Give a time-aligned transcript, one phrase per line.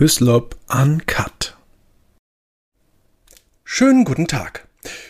[0.00, 1.58] Hyslop Uncut.
[3.64, 4.66] Schönen guten Tag.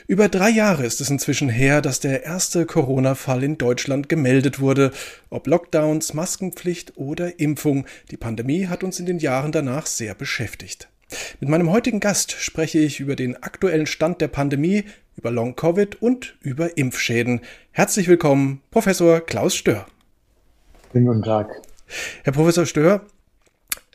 [0.09, 4.91] Über drei Jahre ist es inzwischen her, dass der erste Corona-Fall in Deutschland gemeldet wurde.
[5.29, 10.89] Ob Lockdowns, Maskenpflicht oder Impfung, die Pandemie hat uns in den Jahren danach sehr beschäftigt.
[11.39, 14.87] Mit meinem heutigen Gast spreche ich über den aktuellen Stand der Pandemie,
[15.17, 17.43] über Long-Covid und über Impfschäden.
[17.71, 19.87] Herzlich willkommen, Professor Klaus Stör.
[20.93, 21.63] Guten Tag.
[22.25, 23.07] Herr Professor Stör,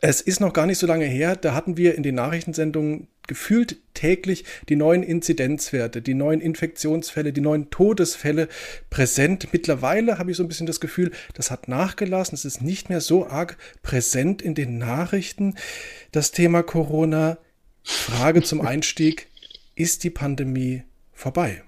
[0.00, 3.76] es ist noch gar nicht so lange her, da hatten wir in den Nachrichtensendungen gefühlt
[3.94, 8.48] täglich die neuen Inzidenzwerte, die neuen Infektionsfälle, die neuen Todesfälle
[8.90, 9.48] präsent.
[9.52, 12.34] Mittlerweile habe ich so ein bisschen das Gefühl, das hat nachgelassen.
[12.34, 15.54] Es ist nicht mehr so arg präsent in den Nachrichten.
[16.12, 17.38] Das Thema Corona.
[17.82, 19.28] Frage zum Einstieg.
[19.78, 21.62] Ist die Pandemie vorbei?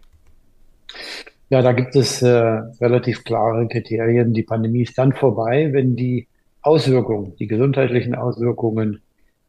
[1.50, 4.32] Ja, da gibt es äh, relativ klare Kriterien.
[4.32, 6.26] Die Pandemie ist dann vorbei, wenn die
[6.68, 9.00] Auswirkungen, die gesundheitlichen Auswirkungen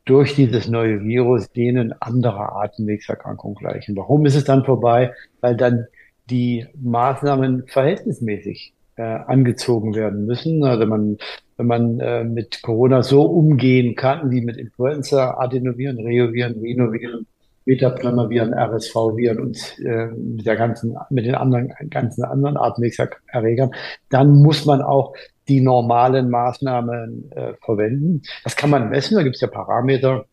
[0.05, 3.97] durch dieses neue Virus denen anderer Atemwegserkrankungen gleichen.
[3.97, 5.13] Warum ist es dann vorbei?
[5.41, 5.87] Weil dann
[6.29, 10.63] die Maßnahmen verhältnismäßig äh, angezogen werden müssen.
[10.63, 11.17] Also man,
[11.57, 17.27] wenn man äh, mit Corona so umgehen kann wie mit Influenza, Adenoviren, Reoviren, Rhinoviren,
[17.65, 23.71] Metapneumoviren, RSV-Viren und äh, mit der ganzen, mit den anderen ganzen anderen Atemwegserregern,
[24.09, 25.13] dann muss man auch
[25.49, 28.21] die normalen Maßnahmen äh, verwenden.
[28.43, 30.25] Das kann man messen, da gibt es ja Parameter.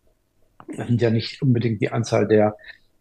[0.76, 2.56] Das sind ja nicht unbedingt die Anzahl der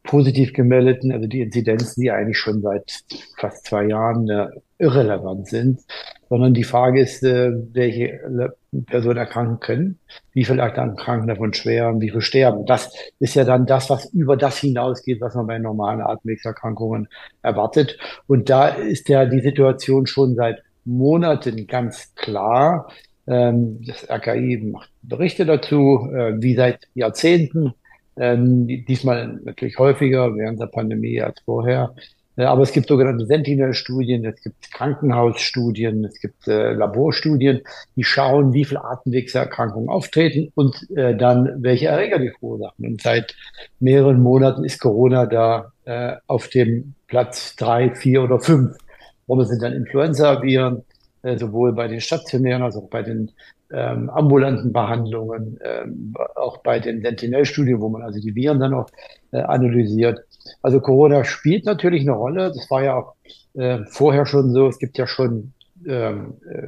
[0.05, 3.03] positiv gemeldeten, also die Inzidenzen, die eigentlich schon seit
[3.37, 5.81] fast zwei Jahren äh, irrelevant sind,
[6.29, 8.53] sondern die Frage ist, äh, welche
[8.85, 9.99] Personen erkranken können,
[10.33, 12.65] wie viele erkranken davon schwer und wie viele sterben.
[12.65, 17.07] Das ist ja dann das, was über das hinausgeht, was man bei normalen Atemwegserkrankungen
[17.41, 17.97] erwartet.
[18.27, 22.89] Und da ist ja die Situation schon seit Monaten ganz klar.
[23.27, 27.73] Ähm, das RKI macht Berichte dazu, äh, wie seit Jahrzehnten,
[28.17, 31.95] ähm, diesmal natürlich häufiger während der Pandemie als vorher.
[32.37, 37.61] Äh, aber es gibt sogenannte Sentinel-Studien, es gibt Krankenhausstudien, es gibt äh, Laborstudien,
[37.95, 42.85] die schauen, wie viele Atemwegserkrankungen auftreten und äh, dann welche Erreger die verursachen.
[42.85, 43.35] Und seit
[43.79, 48.77] mehreren Monaten ist Corona da äh, auf dem Platz drei, vier oder fünf
[49.27, 50.83] Warum sind dann Influenza-Viren,
[51.23, 53.31] äh, sowohl bei den stationären als auch bei den
[53.71, 58.89] ähm, ambulanten Behandlungen, ähm, auch bei den Sentinel-Studien, wo man also die Viren dann auch
[59.31, 60.19] äh, analysiert.
[60.61, 62.49] Also Corona spielt natürlich eine Rolle.
[62.49, 63.15] Das war ja auch
[63.55, 64.67] äh, vorher schon so.
[64.67, 65.53] Es gibt ja schon
[65.87, 66.67] ähm, äh,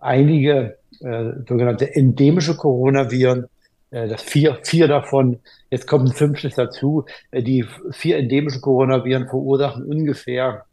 [0.00, 3.46] einige äh, sogenannte endemische Coronaviren.
[3.90, 5.40] Äh, das vier, vier davon,
[5.70, 7.04] jetzt kommt ein fünftes dazu.
[7.30, 10.64] Äh, die vier endemische Coronaviren verursachen ungefähr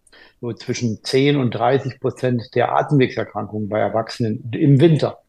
[0.42, 5.20] nur zwischen 10 und 30 Prozent der Atemwegserkrankungen bei Erwachsenen im Winter.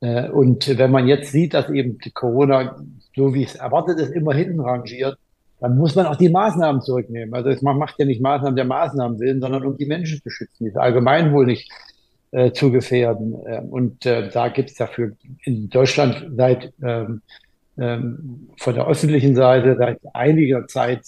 [0.00, 2.76] Äh, und wenn man jetzt sieht, dass eben Corona,
[3.14, 5.18] so wie es erwartet ist, immer hinten rangiert,
[5.60, 7.32] dann muss man auch die Maßnahmen zurücknehmen.
[7.34, 10.66] Also man macht ja nicht Maßnahmen der Maßnahmen willen, sondern um die Menschen zu schützen,
[10.66, 11.70] das Allgemeinwohl nicht
[12.32, 13.34] äh, zu gefährden.
[13.46, 15.12] Äh, und äh, da gibt es dafür
[15.44, 17.22] in Deutschland seit ähm,
[17.78, 21.02] ähm, von der öffentlichen Seite seit einiger Zeit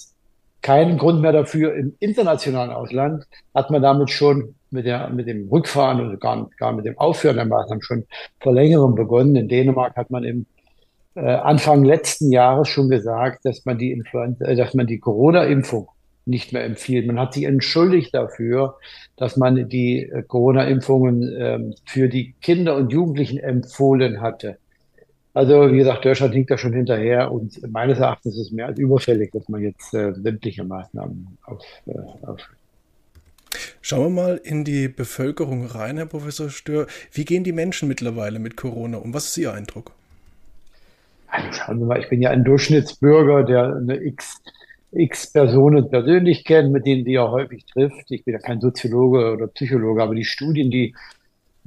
[0.62, 1.74] keinen Grund mehr dafür.
[1.74, 3.24] Im internationalen Ausland
[3.54, 7.36] hat man damit schon mit, der, mit dem Rückfahren oder gar, gar mit dem Aufhören
[7.36, 8.04] der Maßnahmen schon
[8.40, 9.36] vor längerem begonnen.
[9.36, 10.46] In Dänemark hat man im
[11.14, 15.88] äh, Anfang letzten Jahres schon gesagt, dass man die Influenza, äh, dass man die Corona-Impfung
[16.26, 17.06] nicht mehr empfiehlt.
[17.06, 18.76] Man hat sich entschuldigt dafür,
[19.16, 24.58] dass man die äh, Corona-Impfungen äh, für die Kinder und Jugendlichen empfohlen hatte.
[25.38, 28.76] Also, wie gesagt, Deutschland hinkt da schon hinterher und meines Erachtens ist es mehr als
[28.76, 32.40] überfällig, dass man jetzt äh, sämtliche Maßnahmen auf, äh, auf
[33.80, 36.88] Schauen wir mal in die Bevölkerung rein, Herr Professor Stör.
[37.12, 39.14] Wie gehen die Menschen mittlerweile mit Corona um?
[39.14, 39.92] Was ist Ihr Eindruck?
[41.28, 44.42] Also schauen Sie mal, ich bin ja ein Durchschnittsbürger, der eine X,
[44.90, 48.10] X Personen persönlich kennt, mit denen die er häufig trifft.
[48.10, 50.96] Ich bin ja kein Soziologe oder Psychologe, aber die Studien, die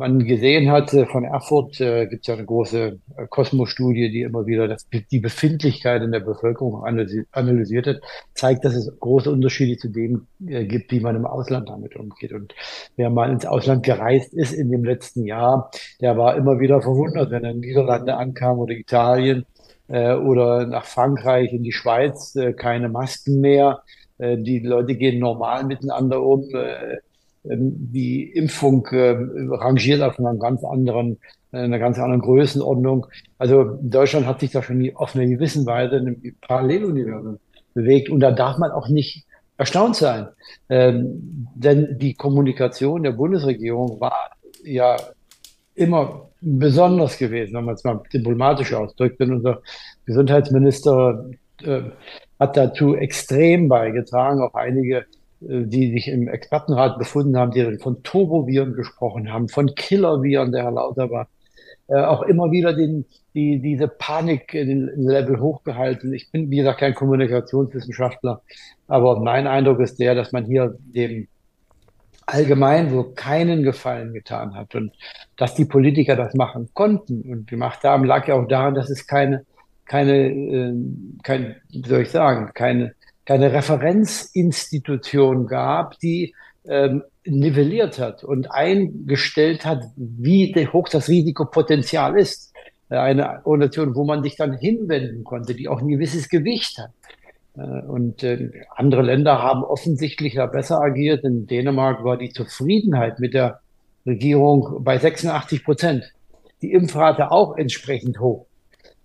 [0.01, 4.47] man gesehen hat, von Erfurt äh, gibt es ja eine große äh, Kosmos-Studie, die immer
[4.47, 6.83] wieder das, die Befindlichkeit in der Bevölkerung
[7.31, 8.01] analysiert hat,
[8.33, 12.33] zeigt, dass es große Unterschiede zu dem äh, gibt, wie man im Ausland damit umgeht.
[12.33, 12.55] Und
[12.95, 15.69] wer mal ins Ausland gereist ist in dem letzten Jahr,
[16.01, 19.45] der war immer wieder verwundert, wenn er in Niederlande ankam oder Italien
[19.87, 23.83] äh, oder nach Frankreich, in die Schweiz, äh, keine Masken mehr.
[24.17, 26.49] Äh, die Leute gehen normal miteinander um.
[27.43, 29.15] Äh, ähm, die Impfung äh,
[29.49, 31.17] rangiert auf einer ganz anderen,
[31.51, 33.07] äh, einer ganz anderen Größenordnung.
[33.37, 37.39] Also Deutschland hat sich da schon auf eine gewisse Weise in einem Paralleluniversum
[37.73, 39.25] bewegt und da darf man auch nicht
[39.57, 40.27] erstaunt sein,
[40.69, 44.31] ähm, denn die Kommunikation der Bundesregierung war
[44.63, 44.97] ja
[45.75, 49.19] immer besonders gewesen, wenn man es mal diplomatisch ausdrückt.
[49.19, 49.61] Denn unser
[50.05, 51.29] Gesundheitsminister
[51.63, 51.81] äh,
[52.39, 55.05] hat dazu extrem beigetragen, auch einige,
[55.41, 60.71] die sich im Expertenrat befunden haben, die von Turboviren gesprochen haben, von Killerviren, der Herr
[60.71, 61.27] Lauterbach,
[61.87, 66.13] äh, auch immer wieder den, die, diese Panik in den Level hochgehalten.
[66.13, 68.41] Ich bin, wie gesagt, kein Kommunikationswissenschaftler,
[68.87, 71.27] aber mein Eindruck ist der, dass man hier dem
[72.27, 74.93] allgemein so keinen Gefallen getan hat und
[75.37, 79.07] dass die Politiker das machen konnten und gemacht haben, lag ja auch daran, dass es
[79.07, 79.45] keine,
[79.85, 80.73] keine, äh,
[81.23, 82.93] kein, wie soll ich sagen, keine,
[83.31, 86.35] keine Referenzinstitution gab, die
[86.67, 92.51] ähm, nivelliert hat und eingestellt hat, wie hoch das Risikopotenzial ist.
[92.89, 96.89] Eine Organisation, wo man sich dann hinwenden konnte, die auch ein gewisses Gewicht hat.
[97.55, 101.23] Äh, und äh, andere Länder haben offensichtlich da besser agiert.
[101.23, 103.61] In Dänemark war die Zufriedenheit mit der
[104.05, 106.11] Regierung bei 86 Prozent.
[106.61, 108.45] Die Impfrate auch entsprechend hoch.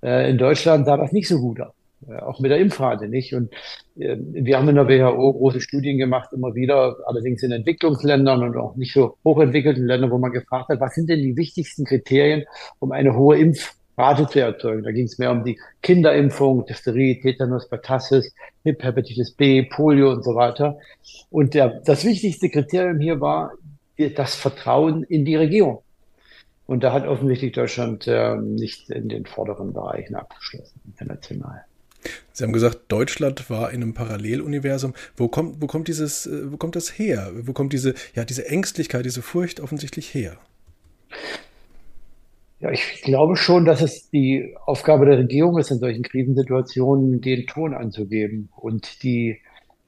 [0.03, 1.76] Äh, in Deutschland sah das nicht so gut aus.
[2.21, 3.35] Auch mit der Impfrate nicht.
[3.35, 3.53] Und
[3.95, 8.77] wir haben in der WHO große Studien gemacht, immer wieder, allerdings in Entwicklungsländern und auch
[8.77, 12.45] nicht so hochentwickelten Ländern, wo man gefragt hat, was sind denn die wichtigsten Kriterien,
[12.79, 14.83] um eine hohe Impf Rate zu erzeugen.
[14.83, 18.35] Da ging es mehr um die Kinderimpfung, Diphtherie, Tetanus, Pertussis,
[18.65, 20.79] Hip, Hepatitis B, Polio und so weiter.
[21.31, 23.53] Und der, das wichtigste Kriterium hier war
[23.97, 25.83] das Vertrauen in die Regierung.
[26.67, 31.65] Und da hat offensichtlich Deutschland äh, nicht in den vorderen Bereichen abgeschlossen, international.
[32.33, 34.95] Sie haben gesagt, Deutschland war in einem Paralleluniversum.
[35.17, 37.33] Wo kommt, wo kommt dieses, äh, wo kommt das her?
[37.43, 40.37] Wo kommt diese, ja, diese Ängstlichkeit, diese Furcht offensichtlich her?
[42.59, 47.47] Ja, ich glaube schon, dass es die Aufgabe der Regierung ist, in solchen Krisensituationen den
[47.47, 49.41] Ton anzugeben und die,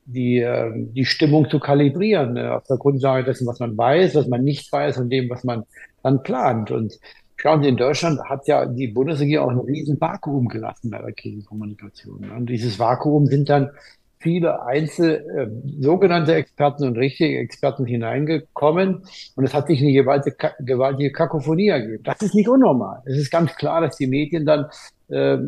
[0.04, 4.28] die, ähm, die Stimmung zu kalibrieren, ne, auf der Grundlage dessen, was man weiß, was
[4.28, 5.64] man nicht weiß und dem, was man
[6.02, 6.70] dann plant.
[6.70, 6.98] Und
[7.38, 11.12] schauen Sie, in Deutschland hat ja die Bundesregierung auch ein riesen Vakuum gelassen bei der
[11.12, 12.31] Krisenkommunikation.
[12.31, 13.70] Und dieses Vakuum sind dann
[14.20, 19.05] viele Einzel, äh, sogenannte Experten und richtige Experten hineingekommen
[19.37, 22.02] und es hat sich eine gewaltige, gewaltige Kakophonie ergeben.
[22.02, 23.00] Das ist nicht unnormal.
[23.06, 24.67] Es ist ganz klar, dass die Medien dann
[25.08, 25.38] äh,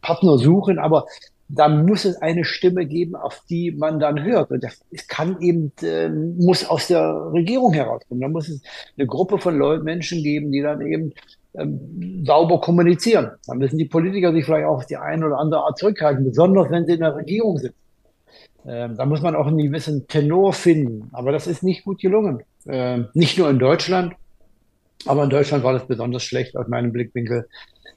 [0.00, 1.04] Partner suchen, aber
[1.48, 4.50] da muss es eine Stimme geben, auf die man dann hört.
[4.50, 8.20] Und das kann eben, äh, muss aus der Regierung herauskommen.
[8.20, 8.62] Da muss es
[8.96, 11.12] eine Gruppe von Leuten, Menschen geben, die dann eben
[11.54, 13.30] ähm, sauber kommunizieren.
[13.46, 16.70] Da müssen die Politiker sich vielleicht auch auf die eine oder andere Art zurückhalten, besonders
[16.70, 17.76] wenn sie in der Regierung sitzen.
[18.66, 21.10] Ähm, da muss man auch einen gewissen Tenor finden.
[21.12, 22.42] Aber das ist nicht gut gelungen.
[22.66, 24.14] Ähm, nicht nur in Deutschland,
[25.06, 27.46] aber in Deutschland war das besonders schlecht aus meinem Blickwinkel,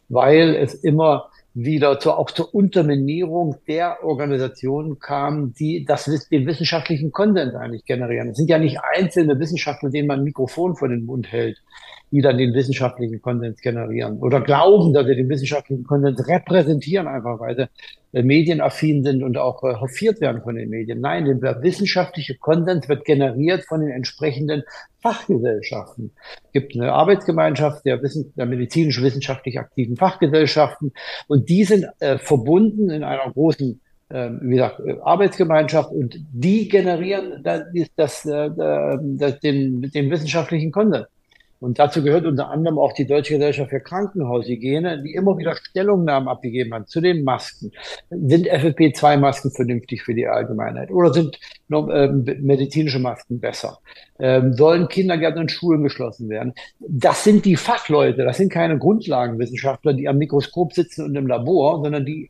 [0.09, 7.11] weil es immer wieder zur, auch zur Unterminierung der Organisationen kam, die das, den wissenschaftlichen
[7.11, 8.29] Konsens eigentlich generieren.
[8.29, 11.57] Es sind ja nicht einzelne Wissenschaftler, denen man ein Mikrofon vor den Mund hält,
[12.11, 17.39] die dann den wissenschaftlichen Konsens generieren oder glauben, dass sie den wissenschaftlichen Konsens repräsentieren, einfach
[17.39, 17.67] weil sie
[18.11, 21.01] medienaffin sind und auch äh, hofiert werden von den Medien.
[21.01, 24.63] Nein, der wissenschaftliche Konsens wird generiert von den entsprechenden
[25.01, 26.11] Fachgesellschaften.
[26.45, 30.93] Es gibt eine Arbeitsgemeinschaft der, Wissen, der medizinisch-wissenschaftlich aktiven Fachgesellschaften
[31.27, 36.69] und die sind äh, verbunden in einer großen ähm, wie gesagt, äh, Arbeitsgemeinschaft und die
[36.69, 37.63] generieren das,
[37.97, 38.55] das, das,
[39.01, 41.07] das, den, den wissenschaftlichen Konsens.
[41.59, 46.29] Und dazu gehört unter anderem auch die Deutsche Gesellschaft für Krankenhaushygiene, die immer wieder Stellungnahmen
[46.29, 47.71] abgegeben hat zu den Masken.
[48.09, 51.39] Sind FFP2-Masken vernünftig für die Allgemeinheit oder sind
[51.71, 53.79] äh, medizinische Masken besser?
[54.19, 56.53] Ähm, sollen Kindergärten und Schulen geschlossen werden?
[56.79, 61.81] Das sind die Fachleute, das sind keine Grundlagenwissenschaftler, die am Mikroskop sitzen und im Labor,
[61.83, 62.29] sondern die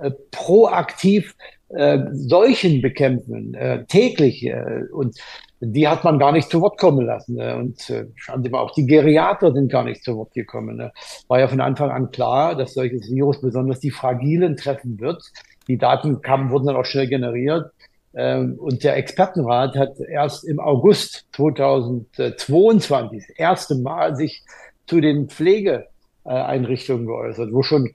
[0.00, 1.34] äh, proaktiv
[1.68, 4.44] äh, Seuchen bekämpfen, äh, täglich.
[4.44, 5.18] Äh, und
[5.60, 7.36] die hat man gar nicht zu Wort kommen lassen.
[7.36, 7.56] Ne?
[7.56, 10.76] Und äh, schauen Sie mal, auch die Geriater sind gar nicht zu Wort gekommen.
[10.76, 10.92] Ne?
[11.28, 15.22] War ja von Anfang an klar, dass solches Virus besonders die Fragilen treffen wird.
[15.68, 17.70] Die Daten kamen, wurden dann auch schnell generiert.
[18.14, 24.44] Ähm, und der Expertenrat hat erst im August 2022 das erste Mal sich
[24.86, 27.94] zu den Pflegeeinrichtungen geäußert, wo schon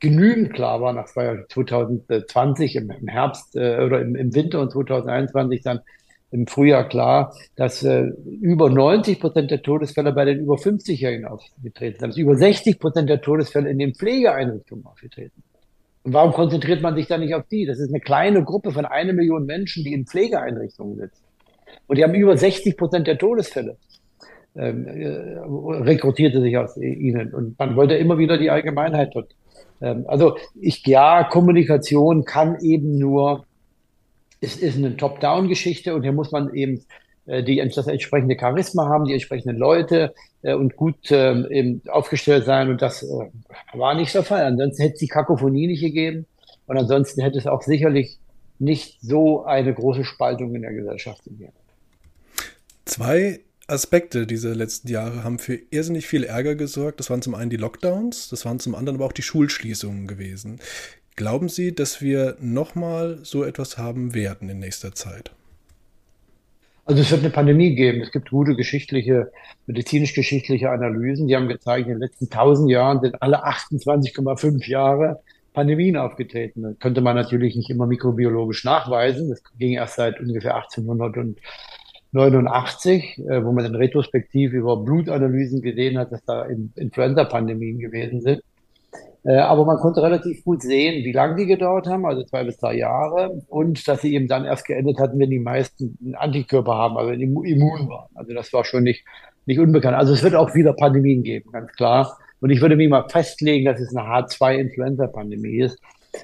[0.00, 5.62] genügend klar war, nach 2020 im, im Herbst äh, oder im, im Winter und 2021
[5.62, 5.80] dann
[6.32, 12.00] im Frühjahr klar, dass äh, über 90 Prozent der Todesfälle bei den über 50-Jährigen aufgetreten
[12.00, 15.42] sind, dass über 60 Prozent der Todesfälle in den Pflegeeinrichtungen aufgetreten
[16.02, 17.66] Und warum konzentriert man sich da nicht auf die?
[17.66, 21.22] Das ist eine kleine Gruppe von einer Million Menschen, die in Pflegeeinrichtungen sitzen.
[21.86, 23.76] Und die haben über 60 Prozent der Todesfälle.
[24.54, 25.38] Ähm, äh,
[25.82, 27.32] rekrutierte sich aus ihnen.
[27.32, 29.34] Und man wollte immer wieder die Allgemeinheit dort.
[29.80, 33.46] Ähm, also ich, ja, Kommunikation kann eben nur
[34.42, 36.84] es ist eine Top-Down-Geschichte und hier muss man eben
[37.26, 42.68] äh, die das entsprechende Charisma haben, die entsprechenden Leute äh, und gut äh, aufgestellt sein.
[42.68, 43.06] Und das
[43.72, 44.44] war nicht der Fall.
[44.44, 46.26] Ansonsten hätte es die Kakophonie nicht gegeben.
[46.66, 48.18] Und ansonsten hätte es auch sicherlich
[48.58, 51.52] nicht so eine große Spaltung in der Gesellschaft gegeben.
[52.84, 57.00] Zwei Aspekte dieser letzten Jahre haben für irrsinnig viel Ärger gesorgt.
[57.00, 60.58] Das waren zum einen die Lockdowns, das waren zum anderen aber auch die Schulschließungen gewesen.
[61.14, 65.30] Glauben Sie, dass wir nochmal so etwas haben werden in nächster Zeit?
[66.84, 68.00] Also es wird eine Pandemie geben.
[68.00, 69.30] Es gibt gute geschichtliche,
[69.66, 75.20] medizinisch-geschichtliche Analysen, die haben gezeigt, in den letzten 1000 Jahren sind alle 28,5 Jahre
[75.52, 76.62] Pandemien aufgetreten.
[76.62, 79.30] Das könnte man natürlich nicht immer mikrobiologisch nachweisen.
[79.30, 80.56] Das ging erst seit ungefähr
[82.14, 88.42] 1889, äh, wo man dann retrospektiv über Blutanalysen gesehen hat, dass da Influenza-Pandemien gewesen sind.
[89.24, 92.58] Äh, aber man konnte relativ gut sehen, wie lange die gedauert haben, also zwei bis
[92.58, 96.74] drei Jahre, und dass sie eben dann erst geendet hatten, wenn die meisten einen Antikörper
[96.74, 98.10] haben, also immun waren.
[98.14, 99.04] Also das war schon nicht,
[99.46, 99.96] nicht unbekannt.
[99.96, 102.18] Also es wird auch wieder Pandemien geben, ganz klar.
[102.40, 105.78] Und ich würde mich mal festlegen, dass es eine H2-Influenza-Pandemie ist.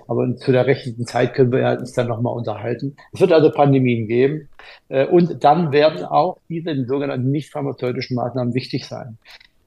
[0.07, 2.97] Aber zu der rechten Zeit können wir uns dann nochmal unterhalten.
[3.12, 4.49] Es wird also Pandemien geben.
[4.88, 9.18] Äh, und dann werden auch diese sogenannten nicht pharmazeutischen Maßnahmen wichtig sein.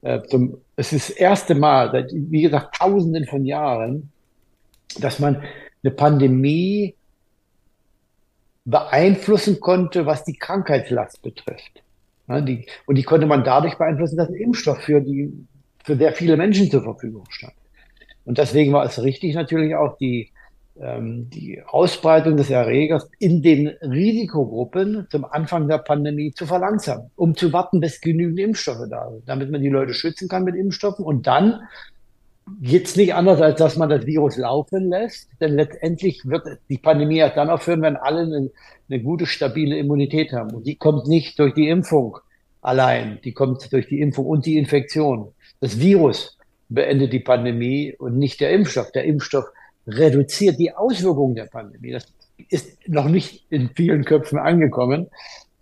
[0.02, 0.20] Äh,
[0.76, 4.10] es ist das erste Mal seit, wie gesagt, Tausenden von Jahren,
[5.00, 5.42] dass man
[5.82, 6.94] eine Pandemie
[8.64, 11.82] beeinflussen konnte, was die Krankheitslast betrifft.
[12.28, 12.46] Und
[12.96, 15.32] die konnte man dadurch beeinflussen, dass ein Impfstoff für, die,
[15.84, 17.54] für sehr viele Menschen zur Verfügung stand.
[18.24, 20.30] Und deswegen war es richtig natürlich auch die
[20.80, 27.36] ähm, die Ausbreitung des Erregers in den Risikogruppen zum Anfang der Pandemie zu verlangsamen, um
[27.36, 31.04] zu warten, bis genügend Impfstoffe da sind, damit man die Leute schützen kann mit Impfstoffen.
[31.04, 31.60] Und dann
[32.62, 37.18] es nicht anders, als dass man das Virus laufen lässt, denn letztendlich wird die Pandemie
[37.18, 38.50] erst dann aufhören, wenn alle eine,
[38.88, 40.54] eine gute, stabile Immunität haben.
[40.54, 42.16] Und die kommt nicht durch die Impfung
[42.62, 45.32] allein, die kommt durch die Impfung und die Infektion.
[45.60, 46.38] Das Virus
[46.74, 48.92] beendet die Pandemie und nicht der Impfstoff.
[48.92, 49.46] Der Impfstoff
[49.86, 51.92] reduziert die Auswirkungen der Pandemie.
[51.92, 52.06] Das
[52.48, 55.08] ist noch nicht in vielen Köpfen angekommen.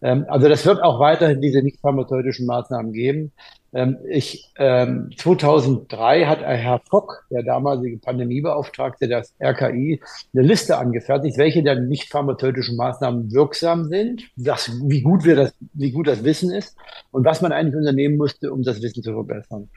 [0.02, 3.33] Ähm, also das wird auch weiterhin diese nicht pharmazeutischen Maßnahmen geben.
[3.73, 10.02] Ähm, ich, ähm, 2003 hat Herr Fock, der damalige Pandemiebeauftragte des RKI,
[10.35, 15.55] eine Liste angefertigt, welche der nicht pharmazeutischen Maßnahmen wirksam sind, das, wie gut wir das,
[15.75, 16.76] wie gut das Wissen ist
[17.12, 19.69] und was man eigentlich unternehmen musste, um das Wissen zu verbessern.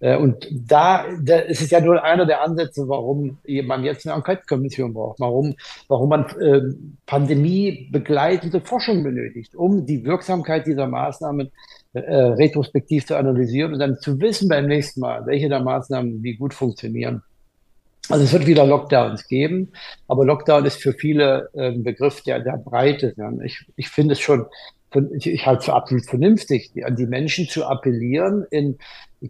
[0.00, 4.16] Äh, und da, da ist es ja nur einer der Ansätze, warum man jetzt eine
[4.16, 5.54] Enquete-Kommission braucht, warum,
[5.88, 6.60] warum man äh,
[7.06, 11.50] pandemiebegleitende Forschung benötigt, um die Wirksamkeit dieser Maßnahmen
[11.94, 16.34] äh, retrospektiv zu analysieren und dann zu wissen beim nächsten Mal, welche der Maßnahmen wie
[16.34, 17.22] gut funktionieren.
[18.08, 19.72] Also es wird wieder Lockdowns geben,
[20.06, 23.16] aber Lockdown ist für viele äh, ein Begriff, der, der breit ist.
[23.16, 23.32] Ja.
[23.42, 24.46] Ich, ich finde es schon
[25.18, 28.78] ich halte es für absolut vernünftig, an die Menschen zu appellieren, in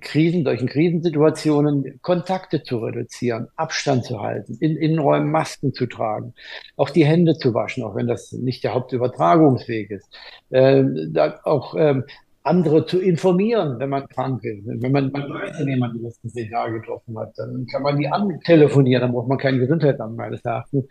[0.01, 6.35] Krisen, solchen Krisensituationen Kontakte zu reduzieren, Abstand zu halten, in Innenräumen Masken zu tragen,
[6.77, 10.09] auch die Hände zu waschen, auch wenn das nicht der Hauptübertragungsweg ist.
[10.51, 12.05] Ähm, auch ähm,
[12.47, 14.67] andere zu informieren, wenn man krank ist.
[14.67, 17.99] Wenn man, man weiß, wenn jemand die letzten zehn Jahre getroffen hat, dann kann man
[17.99, 20.87] die antelefonieren, dann braucht man kein Gesundheitsamt meines Erachtens.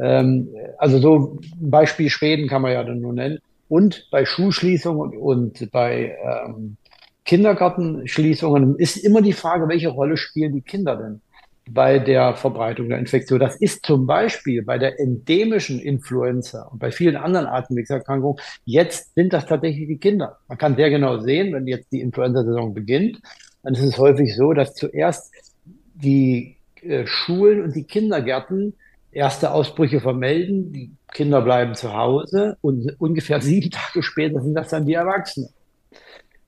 [0.00, 0.48] Ähm,
[0.78, 3.38] also so ein Beispiel Schweden kann man ja dann nur nennen.
[3.72, 6.76] Und bei Schulschließungen und, bei ähm,
[7.24, 11.22] Kindergartenschließungen ist immer die Frage, welche Rolle spielen die Kinder denn
[11.70, 13.40] bei der Verbreitung der Infektion?
[13.40, 18.38] Das ist zum Beispiel bei der endemischen Influenza und bei vielen anderen Atemwegserkrankungen.
[18.66, 20.36] Jetzt sind das tatsächlich die Kinder.
[20.48, 23.22] Man kann sehr genau sehen, wenn jetzt die Influenza-Saison beginnt,
[23.62, 25.32] dann ist es häufig so, dass zuerst
[25.94, 28.74] die äh, Schulen und die Kindergärten
[29.12, 34.70] erste Ausbrüche vermelden, die Kinder bleiben zu Hause und ungefähr sieben Tage später sind das
[34.70, 35.50] dann die Erwachsenen.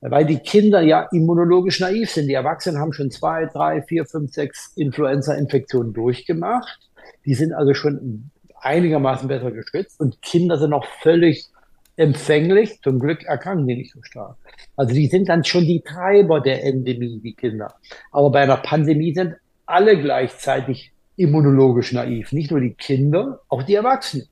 [0.01, 2.27] Weil die Kinder ja immunologisch naiv sind.
[2.27, 6.79] Die Erwachsenen haben schon zwei, drei, vier, fünf, sechs Influenza-Infektionen durchgemacht.
[7.25, 8.29] Die sind also schon
[8.61, 11.49] einigermaßen besser geschützt und Kinder sind noch völlig
[11.95, 12.81] empfänglich.
[12.83, 14.37] Zum Glück erkranken die nicht so stark.
[14.75, 17.73] Also die sind dann schon die Treiber der Endemie, die Kinder.
[18.11, 22.31] Aber bei einer Pandemie sind alle gleichzeitig immunologisch naiv.
[22.31, 24.27] Nicht nur die Kinder, auch die Erwachsenen.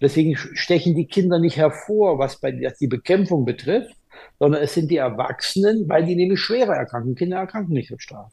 [0.00, 3.96] Deswegen stechen die Kinder nicht hervor, was bei was die Bekämpfung betrifft,
[4.38, 7.14] sondern es sind die Erwachsenen, weil die nämlich schwerer erkranken.
[7.14, 8.30] Kinder erkranken nicht so stark.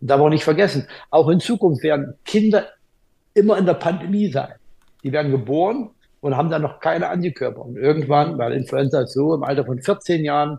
[0.00, 2.66] Und darf auch nicht vergessen, auch in Zukunft werden Kinder
[3.34, 4.52] immer in der Pandemie sein.
[5.02, 5.90] Die werden geboren
[6.20, 7.64] und haben dann noch keine Antikörper.
[7.64, 10.58] Und irgendwann, weil Influenza ist so, im Alter von 14 Jahren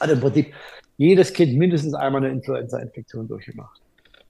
[0.00, 0.52] hat im Prinzip
[0.96, 3.80] jedes Kind mindestens einmal eine Influenza-Infektion durchgemacht.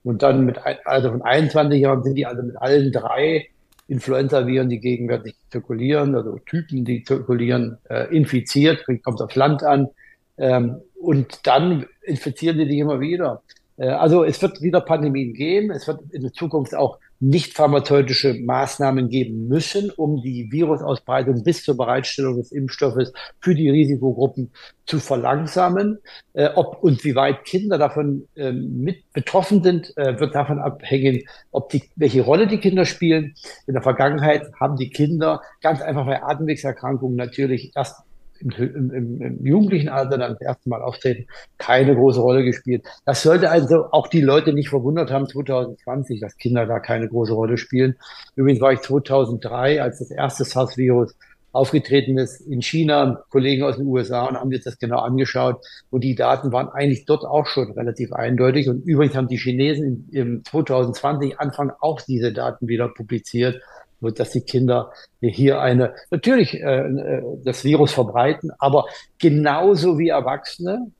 [0.05, 3.49] Und dann mit Alter von 21 Jahren sind die also mit allen drei
[3.87, 9.89] Influenza-Viren, die gegenwärtig zirkulieren, also Typen, die zirkulieren, äh, infiziert, kommt aufs Land an.
[10.37, 13.41] Ähm, und dann infizieren die dich immer wieder.
[13.77, 15.71] Äh, also es wird wieder Pandemien geben.
[15.71, 21.63] Es wird in der Zukunft auch nicht pharmazeutische Maßnahmen geben müssen, um die Virusausbreitung bis
[21.63, 24.51] zur Bereitstellung des Impfstoffes für die Risikogruppen
[24.85, 25.99] zu verlangsamen.
[26.33, 31.23] Äh, ob und wie weit Kinder davon äh, mit betroffen sind, äh, wird davon abhängen,
[31.51, 33.33] ob die, welche Rolle die Kinder spielen.
[33.67, 38.03] In der Vergangenheit haben die Kinder ganz einfach bei Atemwegserkrankungen natürlich erst
[38.39, 38.51] im,
[38.91, 41.27] im, im, jugendlichen Alter dann das erste Mal auftreten,
[41.57, 42.83] keine große Rolle gespielt.
[43.05, 47.33] Das sollte also auch die Leute nicht verwundert haben 2020, dass Kinder da keine große
[47.33, 47.95] Rolle spielen.
[48.35, 51.15] Übrigens war ich 2003, als das erste SARS-Virus
[51.55, 55.65] aufgetreten ist in China, Kollegen aus den USA und haben jetzt das genau angeschaut.
[55.89, 58.67] Und die Daten waren eigentlich dort auch schon relativ eindeutig.
[58.67, 63.61] Und übrigens haben die Chinesen im 2020 Anfang auch diese Daten wieder publiziert
[64.01, 68.85] dass die Kinder hier eine, natürlich äh, äh, das Virus verbreiten, aber
[69.19, 70.91] genauso wie Erwachsene,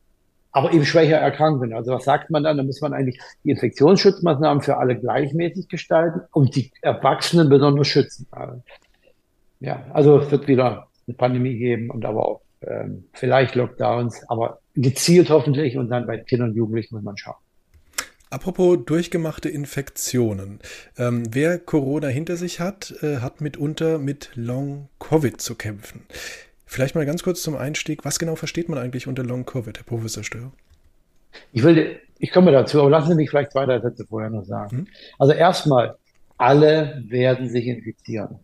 [0.51, 1.73] aber eben schwächer erkranken.
[1.73, 2.57] Also was sagt man dann?
[2.57, 8.25] Da muss man eigentlich die Infektionsschutzmaßnahmen für alle gleichmäßig gestalten und die Erwachsenen besonders schützen.
[9.59, 14.59] Ja, also es wird wieder eine Pandemie geben und aber auch ähm, vielleicht Lockdowns, aber
[14.73, 17.35] gezielt hoffentlich und dann bei Kindern und Jugendlichen muss man schauen.
[18.35, 20.59] Apropos durchgemachte Infektionen.
[20.97, 26.01] Ähm, wer Corona hinter sich hat, äh, hat mitunter mit Long-Covid zu kämpfen.
[26.65, 28.03] Vielleicht mal ganz kurz zum Einstieg.
[28.03, 30.51] Was genau versteht man eigentlich unter Long-Covid, Herr Professor Stör?
[31.53, 34.43] Ich will, ich komme dazu, aber lassen Sie mich vielleicht zwei, drei Sätze vorher noch
[34.43, 34.79] sagen.
[34.79, 34.87] Hm?
[35.17, 35.95] Also erstmal,
[36.37, 38.39] alle werden sich infizieren.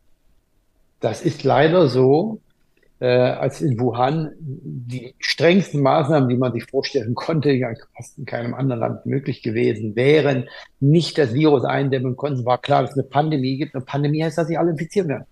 [1.01, 2.39] Das ist leider so
[3.01, 8.25] äh, als in Wuhan die strengsten Maßnahmen, die man sich vorstellen konnte, ja fast in
[8.25, 10.47] keinem anderen Land möglich gewesen wären,
[10.79, 13.73] nicht das Virus eindämmen konnten, war klar, dass es eine Pandemie gibt.
[13.73, 15.25] Eine Pandemie heißt, dass sich alle infizieren werden.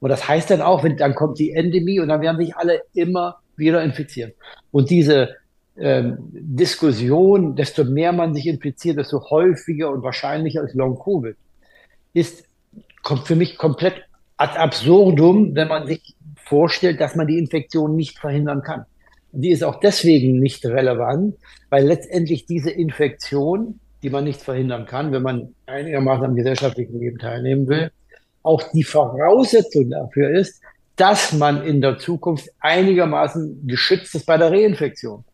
[0.00, 2.80] Und das heißt dann auch, wenn dann kommt die Endemie und dann werden sich alle
[2.94, 4.32] immer wieder infizieren.
[4.70, 5.36] Und diese
[5.76, 11.36] ähm, Diskussion, desto mehr man sich infiziert, desto häufiger und wahrscheinlicher ist Long Covid,
[12.14, 12.44] ist
[13.02, 14.04] kommt für mich komplett
[14.38, 16.14] ad absurdum, wenn man sich
[16.48, 18.84] vorstellt, dass man die Infektion nicht verhindern kann.
[19.32, 21.36] Die ist auch deswegen nicht relevant,
[21.70, 27.18] weil letztendlich diese Infektion, die man nicht verhindern kann, wenn man einigermaßen am gesellschaftlichen Leben
[27.18, 27.90] teilnehmen will,
[28.42, 30.62] auch die Voraussetzung dafür ist,
[30.96, 35.24] dass man in der Zukunft einigermaßen geschützt ist bei der Reinfektion.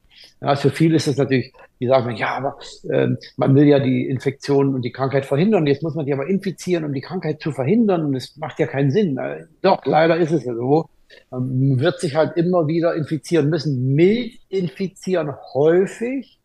[0.40, 2.58] Ja, für viele ist es natürlich, die sagen, ja, aber
[2.90, 5.66] äh, man will ja die Infektion und die Krankheit verhindern.
[5.66, 8.04] Jetzt muss man die aber infizieren, um die Krankheit zu verhindern.
[8.04, 9.18] Und es macht ja keinen Sinn.
[9.62, 10.88] Doch, leider ist es ja so.
[11.30, 13.94] Man wird sich halt immer wieder infizieren müssen.
[13.94, 16.38] Mild infizieren häufig,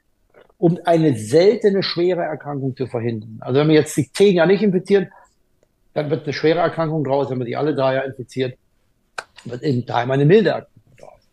[0.57, 3.37] um eine seltene schwere Erkrankung zu verhindern.
[3.41, 5.09] Also wenn wir jetzt die zehn Jahre nicht infizieren,
[5.93, 7.29] dann wird eine schwere Erkrankung draus.
[7.29, 8.57] Wenn man die alle drei Jahre infiziert,
[9.45, 11.29] wird eben dreimal eine milde Erkrankung draus.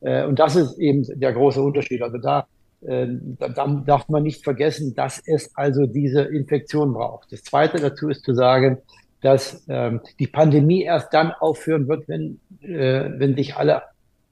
[0.00, 2.02] Äh, und das ist eben der große Unterschied.
[2.02, 2.46] Also da,
[2.82, 3.06] äh,
[3.38, 7.32] da darf man nicht vergessen, dass es also diese Infektion braucht.
[7.32, 8.78] Das Zweite dazu ist zu sagen,
[9.20, 13.82] dass ähm, die Pandemie erst dann aufhören wird, wenn, äh, wenn sich alle,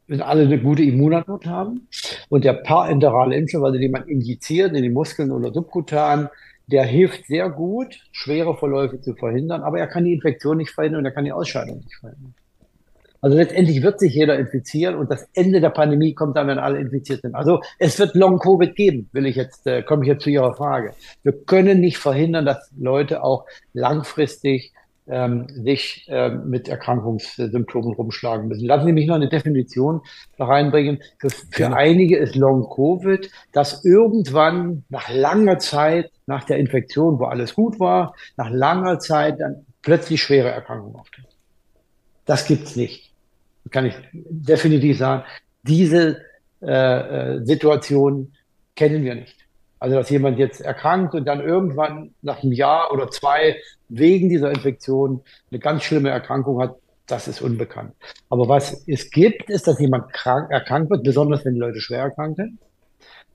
[0.07, 1.88] wenn alle eine gute Immunantwort haben.
[2.29, 6.29] Und der parenterale Impfstoff, also den man injiziert in die Muskeln oder subkutan,
[6.66, 11.01] der hilft sehr gut, schwere Verläufe zu verhindern, aber er kann die Infektion nicht verhindern
[11.01, 12.35] und er kann die Ausscheidung nicht verhindern.
[13.20, 16.78] Also letztendlich wird sich jeder infizieren und das Ende der Pandemie kommt dann, wenn alle
[16.78, 17.35] infiziert sind.
[17.35, 20.94] Also es wird Long-Covid geben, will ich jetzt, äh, komme ich jetzt zu Ihrer Frage.
[21.22, 24.72] Wir können nicht verhindern, dass Leute auch langfristig
[25.09, 28.66] ähm, sich äh, mit Erkrankungssymptomen rumschlagen müssen.
[28.66, 30.02] Lassen Sie mich noch eine Definition
[30.37, 31.00] da reinbringen.
[31.18, 31.72] Für, für ja.
[31.72, 38.14] einige ist Long-Covid, dass irgendwann nach langer Zeit, nach der Infektion, wo alles gut war,
[38.37, 41.28] nach langer Zeit dann plötzlich schwere Erkrankungen auftreten.
[42.26, 43.08] Das gibt's nicht.
[43.70, 45.24] Kann ich definitiv sagen.
[45.62, 46.22] Diese
[46.61, 48.33] äh, äh, Situation
[48.74, 49.37] kennen wir nicht.
[49.81, 53.57] Also, dass jemand jetzt erkrankt und dann irgendwann nach einem Jahr oder zwei
[53.88, 56.76] wegen dieser Infektion eine ganz schlimme Erkrankung hat,
[57.07, 57.94] das ist unbekannt.
[58.28, 62.37] Aber was es gibt, ist, dass jemand krank, erkrankt wird, besonders wenn Leute schwer erkrankt
[62.37, 62.59] sind.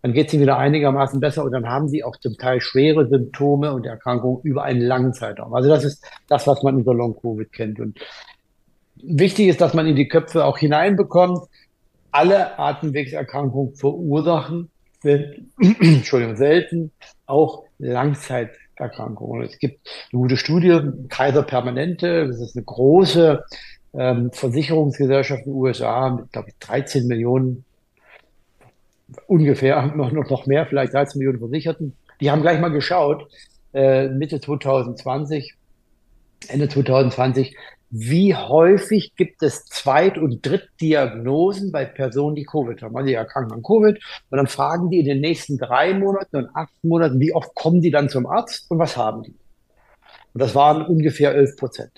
[0.01, 3.07] Dann geht es ihnen wieder einigermaßen besser und dann haben sie auch zum Teil schwere
[3.07, 5.53] Symptome und Erkrankungen über einen langen Zeitraum.
[5.53, 7.79] Also das ist das, was man unter Long-Covid kennt.
[7.79, 7.97] Und
[9.03, 11.47] wichtig ist, dass man in die Köpfe auch hineinbekommt,
[12.11, 14.69] alle Atemwegserkrankungen verursachen
[15.03, 16.91] Entschuldigung, selten
[17.25, 19.43] auch Langzeiterkrankungen.
[19.43, 23.43] Es gibt eine gute Studie, Kaiser Permanente, das ist eine große
[23.93, 27.65] ähm, Versicherungsgesellschaft in den USA mit, glaube ich, 13 Millionen,
[29.27, 31.97] ungefähr, noch, noch, mehr, vielleicht 13 Millionen Versicherten.
[32.21, 33.27] Die haben gleich mal geschaut,
[33.73, 35.53] äh, Mitte 2020,
[36.47, 37.57] Ende 2020,
[37.95, 42.95] wie häufig gibt es Zweit- und Drittdiagnosen bei Personen, die Covid haben?
[42.95, 44.01] Also die erkranken an Covid
[44.31, 47.81] und dann fragen die in den nächsten drei Monaten und acht Monaten, wie oft kommen
[47.81, 49.35] die dann zum Arzt und was haben die?
[50.33, 51.91] Und das waren ungefähr 11 Prozent,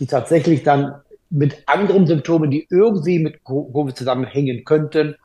[0.00, 5.16] die tatsächlich dann mit anderen Symptomen, die irgendwie mit Covid zusammenhängen könnten,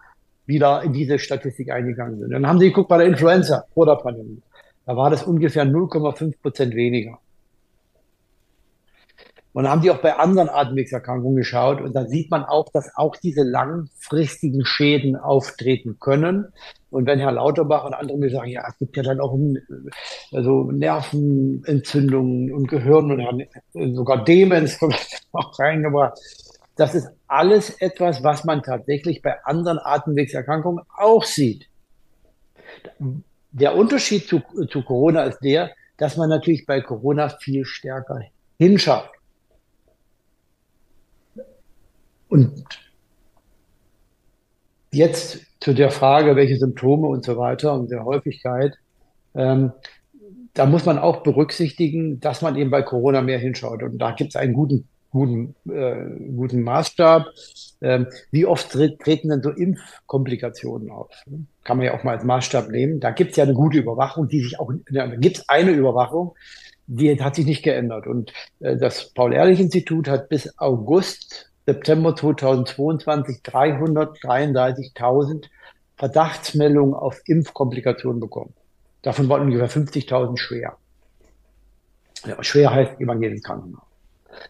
[0.45, 2.32] wieder in diese Statistik eingegangen sind.
[2.32, 4.41] Dann haben sie geguckt bei der Influenza vor der Pandemie.
[4.86, 7.17] Da war das ungefähr 0,5 Prozent weniger.
[9.53, 12.91] Und dann haben die auch bei anderen Atemwegserkrankungen geschaut und da sieht man auch, dass
[12.95, 16.47] auch diese langfristigen Schäden auftreten können.
[16.89, 19.37] Und wenn Herr Lauterbach und andere mir sagen, ja, es gibt ja dann auch
[20.31, 23.11] also Nervenentzündungen und Gehirn
[23.73, 24.79] und sogar Demenz
[25.31, 26.19] auch reingebracht.
[26.75, 31.67] Das ist alles etwas, was man tatsächlich bei anderen Atemwegserkrankungen auch sieht.
[33.51, 38.19] Der Unterschied zu, zu Corona ist der, dass man natürlich bei Corona viel stärker
[38.57, 39.09] hinschaut.
[42.33, 42.63] Und
[44.91, 48.73] jetzt zu der Frage, welche Symptome und so weiter und der Häufigkeit.
[49.35, 49.71] Ähm,
[50.55, 53.83] da muss man auch berücksichtigen, dass man eben bei Corona mehr hinschaut.
[53.83, 57.27] Und da gibt es einen guten, guten, äh, guten Maßstab.
[57.81, 61.11] Ähm, wie oft treten denn so Impfkomplikationen auf?
[61.63, 62.99] Kann man ja auch mal als Maßstab nehmen.
[62.99, 66.33] Da gibt es ja eine gute Überwachung, die sich auch, da gibt es eine Überwachung,
[66.87, 68.07] die hat sich nicht geändert.
[68.07, 75.45] Und äh, das Paul-Ehrlich-Institut hat bis August September 2022 333.000
[75.95, 78.54] Verdachtsmeldungen auf Impfkomplikationen bekommen.
[79.02, 80.76] Davon waren ungefähr 50.000 schwer.
[82.26, 83.86] Ja, schwer heißt evangelisches Krankenhaus.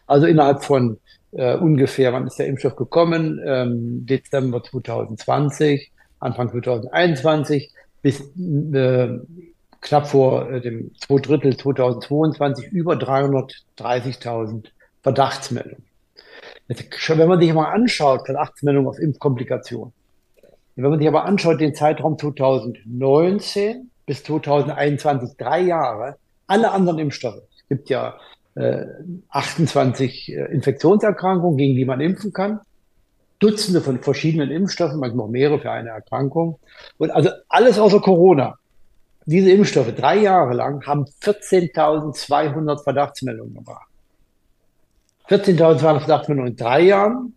[0.06, 0.98] Also innerhalb von
[1.32, 3.40] äh, ungefähr, wann ist der Impfstoff gekommen?
[3.44, 7.72] Ähm, Dezember 2020, Anfang 2021
[8.02, 9.18] bis äh,
[9.80, 14.66] knapp vor äh, dem zwei Drittel 2022 über 330.000
[15.02, 15.93] Verdachtsmeldungen.
[16.68, 19.92] Wenn man sich mal anschaut, Verdachtsmeldung auf Impfkomplikationen,
[20.76, 26.16] wenn man sich aber anschaut, den Zeitraum 2019 bis 2021, drei Jahre,
[26.46, 28.18] alle anderen Impfstoffe, es gibt ja
[28.54, 28.84] äh,
[29.30, 32.60] 28 äh, Infektionserkrankungen, gegen die man impfen kann,
[33.38, 36.58] Dutzende von verschiedenen Impfstoffen, manchmal mehrere für eine Erkrankung.
[36.98, 38.56] Und also alles außer Corona.
[39.26, 43.88] Diese Impfstoffe drei Jahre lang haben 14.200 Verdachtsmeldungen gebracht.
[45.28, 47.34] 14.200 Verdachtsmeldungen in drei Jahren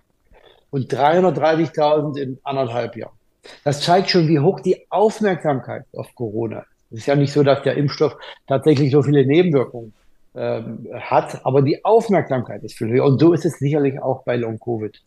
[0.71, 3.15] und 330.000 in anderthalb Jahren.
[3.63, 6.67] Das zeigt schon, wie hoch die Aufmerksamkeit auf Corona ist.
[6.89, 8.15] Es ist ja nicht so, dass der Impfstoff
[8.47, 9.93] tatsächlich so viele Nebenwirkungen
[10.35, 13.05] ähm, hat, aber die Aufmerksamkeit ist viel höher.
[13.05, 15.01] Und so ist es sicherlich auch bei Long-Covid.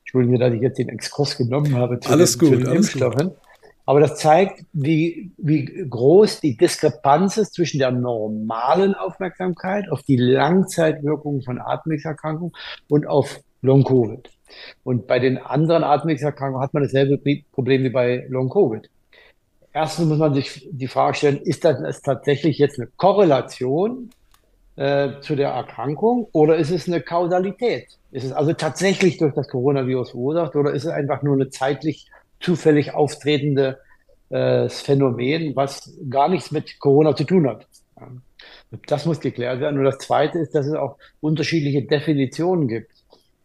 [0.00, 2.76] Entschuldigen Sie, dass ich jetzt den Exkurs genommen habe zu alles den, gut, zu den
[2.76, 3.28] Impfstoffen.
[3.28, 3.36] Gut.
[3.86, 10.16] Aber das zeigt, wie, wie groß die Diskrepanz ist zwischen der normalen Aufmerksamkeit auf die
[10.16, 12.54] Langzeitwirkungen von Atemwegserkrankungen
[12.88, 14.30] und auf Long-Covid.
[14.84, 17.18] Und bei den anderen Atemwegserkrankungen hat man dasselbe
[17.52, 18.88] Problem wie bei Long-Covid.
[19.72, 24.10] Erstens muss man sich die Frage stellen, ist das tatsächlich jetzt eine Korrelation
[24.76, 27.88] äh, zu der Erkrankung oder ist es eine Kausalität?
[28.12, 32.06] Ist es also tatsächlich durch das Coronavirus verursacht oder ist es einfach nur eine zeitlich
[32.44, 33.76] zufällig auftretendes
[34.30, 37.66] äh, Phänomen, was gar nichts mit Corona zu tun hat.
[38.86, 39.78] Das muss geklärt werden.
[39.78, 42.90] Und das Zweite ist, dass es auch unterschiedliche Definitionen gibt.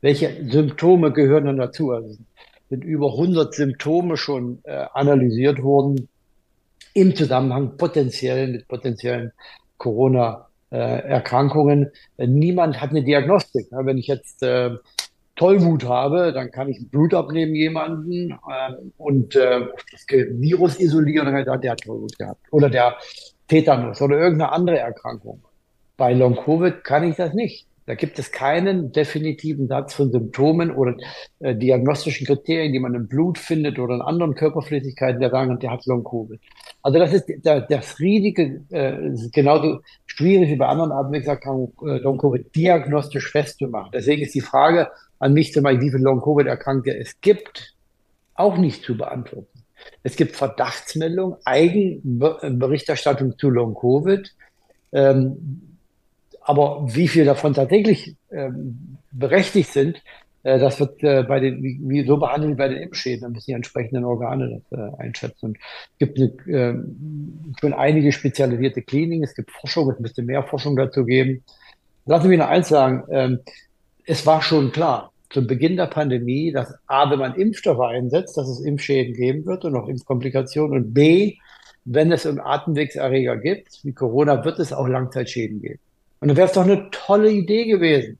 [0.01, 1.91] Welche Symptome gehören dann dazu?
[1.91, 2.17] Also
[2.69, 6.09] sind über 100 Symptome schon äh, analysiert worden
[6.93, 9.31] im Zusammenhang potenziell mit potenziellen
[9.77, 11.91] Corona-Erkrankungen.
[12.17, 13.67] Äh, Niemand hat eine Diagnostik.
[13.71, 14.71] Wenn ich jetzt äh,
[15.39, 21.45] Tollwut habe, dann kann ich Blut abnehmen jemanden äh, und äh, das Virus isolieren dann
[21.45, 22.41] sagt, der hat Tollwut gehabt.
[22.51, 22.97] Oder der
[23.47, 25.41] Tetanus oder irgendeine andere Erkrankung.
[25.95, 27.67] Bei Long-Covid kann ich das nicht.
[27.85, 30.95] Da gibt es keinen definitiven Satz von Symptomen oder
[31.39, 35.71] äh, diagnostischen Kriterien, die man im Blut findet oder in anderen Körperflüssigkeiten, der sagen, der
[35.71, 36.41] hat Long-Covid.
[36.81, 43.31] Also das ist das riesige, äh, genauso schwierig wie bei anderen Atemwegserkrankungen, äh, Long-Covid diagnostisch
[43.31, 43.91] festzumachen.
[43.93, 44.89] Deswegen ist die Frage
[45.19, 47.75] an mich zum Beispiel, wie viele Long-Covid-Erkrankte es gibt,
[48.33, 49.59] auch nicht zu beantworten.
[50.03, 54.33] Es gibt Verdachtsmeldungen, Eigenberichterstattung zu Long-Covid.
[54.91, 55.61] Ähm,
[56.41, 60.01] aber wie viel davon tatsächlich ähm, berechtigt sind,
[60.43, 63.21] das wird äh, bei den, wie, wie, so behandelt bei den Impfschäden.
[63.21, 65.47] Da müssen die entsprechenden Organe das äh, einschätzen.
[65.47, 70.43] Und es gibt eine, ähm, schon einige spezialisierte Kliniken, es gibt Forschung, es müsste mehr
[70.43, 71.43] Forschung dazu geben.
[72.05, 73.03] Lassen Sie mich noch eins sagen.
[73.11, 73.39] Ähm,
[74.05, 78.47] es war schon klar, zum Beginn der Pandemie, dass A, wenn man Impfstoffe einsetzt, dass
[78.47, 81.35] es Impfschäden geben wird und auch Impfkomplikationen und B,
[81.85, 85.79] wenn es um Atemwegserreger gibt, wie Corona, wird es auch Langzeitschäden geben.
[86.19, 88.17] Und dann wäre es doch eine tolle Idee gewesen,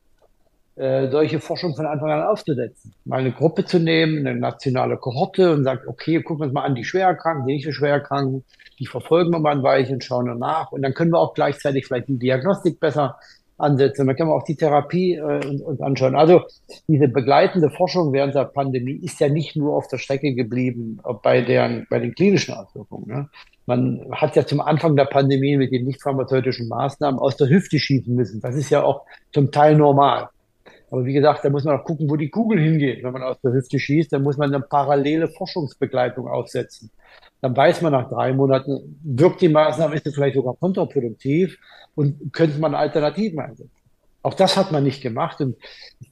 [0.79, 2.93] äh, solche Forschung von Anfang an aufzusetzen.
[3.03, 6.63] Mal eine Gruppe zu nehmen, eine nationale Kohorte und sagt, okay, gucken wir uns mal
[6.63, 8.45] an, die Schwererkrankten, die nicht so Schwererkrankten,
[8.79, 10.71] die verfolgen wir mal ein Weilchen, schauen danach.
[10.71, 13.17] Und dann können wir auch gleichzeitig vielleicht die Diagnostik besser
[13.57, 14.07] ansetzen.
[14.07, 16.15] Dann können wir auch die Therapie äh, uns, uns anschauen.
[16.15, 16.43] Also
[16.87, 21.41] diese begleitende Forschung während der Pandemie ist ja nicht nur auf der Strecke geblieben bei,
[21.41, 23.05] deren, bei den klinischen Auswirkungen.
[23.07, 23.29] Ne?
[23.65, 27.79] Man hat ja zum Anfang der Pandemie mit den nicht pharmazeutischen Maßnahmen aus der Hüfte
[27.79, 28.39] schießen müssen.
[28.39, 30.29] Das ist ja auch zum Teil normal.
[30.91, 33.04] Aber wie gesagt, da muss man auch gucken, wo die Kugel hingeht.
[33.04, 36.91] Wenn man aus der Hüfte schießt, dann muss man eine parallele Forschungsbegleitung aufsetzen.
[37.41, 41.58] Dann weiß man nach drei Monaten, wirkt die Maßnahme, ist sie vielleicht sogar kontraproduktiv
[41.95, 43.71] und könnte man Alternativen einsetzen.
[44.21, 45.39] Auch das hat man nicht gemacht.
[45.39, 45.56] Und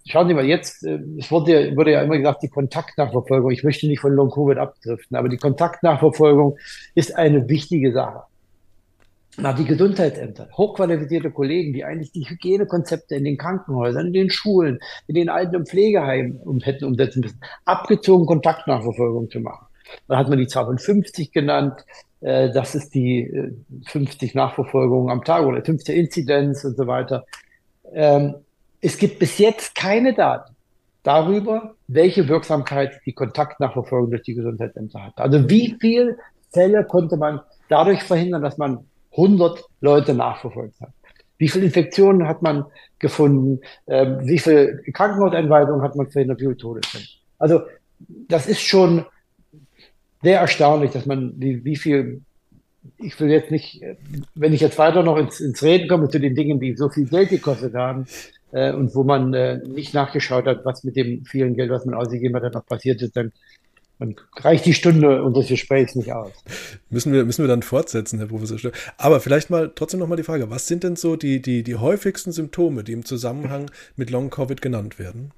[0.08, 3.52] schauen Sie mal, jetzt, äh, es wurde, wurde ja immer gesagt, die Kontaktnachverfolgung.
[3.52, 6.58] Ich möchte nicht von Long-Covid abdriften, aber die Kontaktnachverfolgung
[6.96, 8.24] ist eine wichtige Sache.
[9.40, 14.80] Na, die Gesundheitsämter, hochqualifizierte Kollegen, die eigentlich die Hygienekonzepte in den Krankenhäusern, in den Schulen,
[15.06, 19.68] in den Alten- und Pflegeheimen um, hätten umsetzen müssen, abgezogen Kontaktnachverfolgung zu machen.
[20.08, 21.86] Dann hat man die Zahl von 50 genannt.
[22.22, 23.54] Äh, das ist die äh,
[23.86, 27.24] 50 Nachverfolgungen am Tag oder 50 Inzidenz und so weiter.
[27.94, 28.36] Ähm,
[28.82, 30.56] es gibt bis jetzt keine Daten
[31.04, 35.18] darüber, welche Wirksamkeit die Kontaktnachverfolgung durch die Gesundheitsämter hat.
[35.18, 36.18] Also wie viele
[36.52, 40.92] Fälle konnte man dadurch verhindern, dass man 100 Leute nachverfolgt hat.
[41.38, 42.66] Wie viele Infektionen hat man
[43.00, 43.62] gefunden?
[43.88, 46.40] Ähm, wie viele Krankenhauseinweisungen hat man verhindert?
[46.40, 47.06] Wie viele Todesfälle?
[47.38, 47.62] Also
[48.00, 49.06] das ist schon
[50.24, 52.22] sehr erstaunlich, dass man wie, wie viel
[53.00, 53.82] ich will jetzt nicht,
[54.36, 57.06] wenn ich jetzt weiter noch ins, ins Reden komme zu den Dingen, die so viel
[57.06, 58.06] Geld gekostet haben
[58.52, 61.96] äh, und wo man äh, nicht nachgeschaut hat, was mit dem vielen Geld, was man
[61.96, 63.32] ausgegeben hat, noch passiert ist, dann
[64.00, 66.32] man reicht die Stunde unseres Gesprächs nicht aus.
[66.90, 68.72] Müssen wir, müssen wir dann fortsetzen, Herr Professor Stör.
[68.98, 71.76] Aber vielleicht mal trotzdem noch mal die Frage, was sind denn so die, die, die
[71.76, 75.32] häufigsten Symptome, die im Zusammenhang mit Long-Covid genannt werden?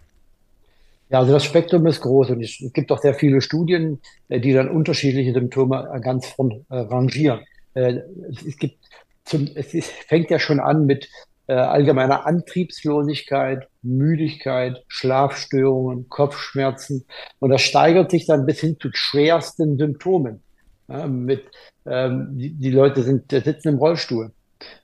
[1.10, 4.54] Ja, also das Spektrum ist groß und es gibt auch sehr viele Studien, äh, die
[4.54, 7.41] dann unterschiedliche Symptome äh, ganz von äh, rangieren.
[7.74, 8.78] Es gibt
[9.26, 11.08] zum, es ist, fängt ja schon an mit
[11.49, 17.05] äh, allgemeiner Antriebslosigkeit, Müdigkeit, Schlafstörungen, Kopfschmerzen.
[17.39, 20.43] Und das steigert sich dann bis hin zu schwersten Symptomen.
[20.88, 21.43] Ja, mit,
[21.88, 24.31] ähm, die, die, Leute sind, sitzen im Rollstuhl.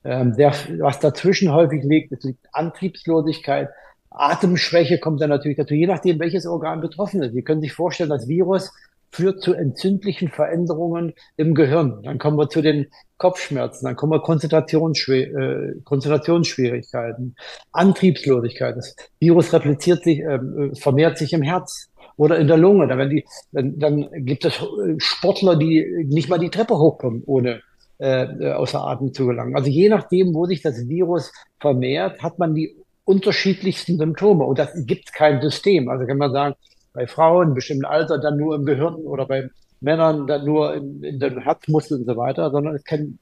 [0.03, 3.69] Ähm, der, was dazwischen häufig liegt, ist Antriebslosigkeit,
[4.09, 7.33] Atemschwäche kommt dann natürlich dazu, je nachdem, welches Organ betroffen ist.
[7.33, 8.71] Sie können sich vorstellen, das Virus
[9.15, 12.01] führt zu entzündlichen Veränderungen im Gehirn.
[12.03, 17.35] Dann kommen wir zu den Kopfschmerzen, dann kommen wir Konzentrationsschwer äh, Konzentrationsschwierigkeiten,
[17.71, 18.75] Antriebslosigkeit.
[18.75, 20.39] Das Virus repliziert sich, äh,
[20.75, 22.87] vermehrt sich im Herz oder in der Lunge.
[22.87, 24.61] Dann, die, dann, dann gibt es
[24.97, 27.61] Sportler, die nicht mal die Treppe hochkommen, ohne
[27.99, 29.55] äh, außer Atem zu gelangen.
[29.55, 32.75] Also je nachdem, wo sich das Virus vermehrt, hat man die
[33.05, 34.43] unterschiedlichsten Symptome.
[34.43, 35.87] Und das gibt kein System.
[35.87, 36.55] Also kann man sagen,
[36.95, 39.49] bei Frauen, bestimmten Alter, dann nur im Gehirn oder bei
[39.81, 43.19] Männern dann nur in, in den Herzmuskeln und so weiter, sondern es können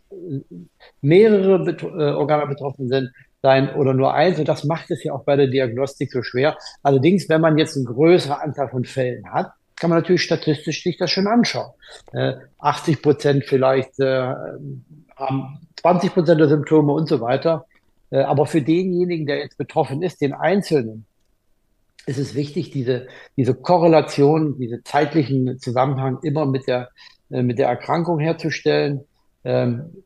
[1.02, 4.40] mehrere Bet äh, Organe betroffen sind, sein oder nur eins.
[4.40, 6.58] Und das macht es ja auch bei der Diagnostik so schwer.
[6.82, 10.98] Allerdings, wenn man jetzt eine größere Anzahl von Fällen hat, kann man natürlich statistisch sich
[10.98, 11.72] das schon anschauen.
[12.14, 14.34] Äh, 80 Prozent vielleicht äh,
[15.16, 17.66] haben 20 Prozent der Symptome und so weiter.
[18.10, 21.06] Äh, aber für denjenigen, der jetzt betroffen ist, den Einzelnen,
[22.06, 26.90] ist es wichtig, diese, diese Korrelation, diese zeitlichen Zusammenhang immer mit der,
[27.30, 29.02] äh, mit der Erkrankung herzustellen.
[29.44, 30.04] Ähm,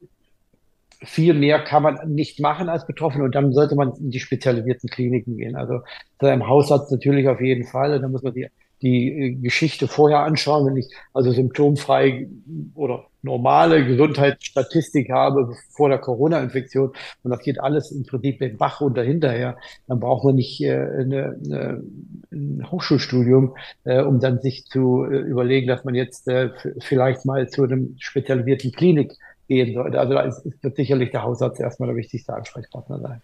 [1.04, 4.90] viel mehr kann man nicht machen als Betroffene und dann sollte man in die spezialisierten
[4.90, 5.56] Kliniken gehen.
[5.56, 5.82] Also
[6.20, 8.00] zu einem Hausarzt natürlich auf jeden Fall.
[8.00, 8.48] Da muss man die
[8.82, 12.28] die äh, Geschichte vorher anschauen, wenn ich also symptomfrei
[12.76, 18.80] oder normale Gesundheitsstatistik habe vor der Corona-Infektion und das geht alles im Prinzip den Bach
[18.82, 21.84] runter hinterher, dann braucht man nicht äh, eine, eine,
[22.32, 27.50] ein Hochschulstudium, äh, um dann sich zu äh, überlegen, dass man jetzt äh, vielleicht mal
[27.50, 29.13] zu einem spezialisierten Klinik
[29.48, 30.00] gehen sollte.
[30.00, 33.22] Also da ist, ist sicherlich der Hausarzt erstmal der wichtigste Ansprechpartner sein.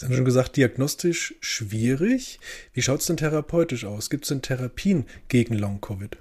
[0.00, 2.40] Sie haben schon gesagt, diagnostisch schwierig.
[2.72, 4.08] Wie schaut es denn therapeutisch aus?
[4.08, 6.16] Gibt es denn Therapien gegen Long-Covid?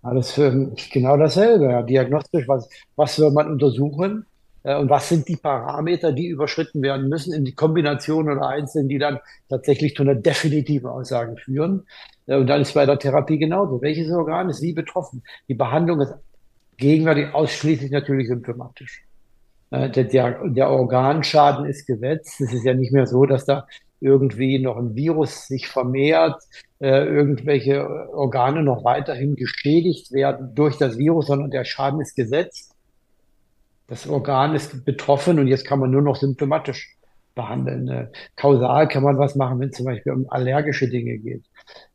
[0.00, 1.66] Alles ähm, genau dasselbe.
[1.66, 1.82] Ja.
[1.82, 4.24] Diagnostisch, was, was soll man untersuchen?
[4.62, 8.88] Äh, und was sind die Parameter, die überschritten werden müssen in die Kombination oder einzeln,
[8.88, 9.18] die dann
[9.50, 11.86] tatsächlich zu einer definitiven Aussage führen?
[12.26, 13.82] Äh, und dann ist bei der Therapie genauso.
[13.82, 15.22] Welches Organ ist wie betroffen?
[15.48, 16.14] Die Behandlung ist
[16.78, 19.02] gegenwärtig ausschließlich natürlich symptomatisch.
[19.70, 22.40] Äh, der, der, Organschaden ist gesetzt.
[22.40, 23.66] Es ist ja nicht mehr so, dass da
[24.00, 26.42] irgendwie noch ein Virus sich vermehrt,
[26.80, 32.74] äh, irgendwelche Organe noch weiterhin geschädigt werden durch das Virus, sondern der Schaden ist gesetzt.
[33.86, 36.96] Das Organ ist betroffen und jetzt kann man nur noch symptomatisch
[37.34, 37.88] behandeln.
[37.88, 38.06] Äh,
[38.36, 41.44] kausal kann man was machen, wenn es zum Beispiel um allergische Dinge geht.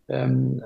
[0.07, 0.61] Ähm,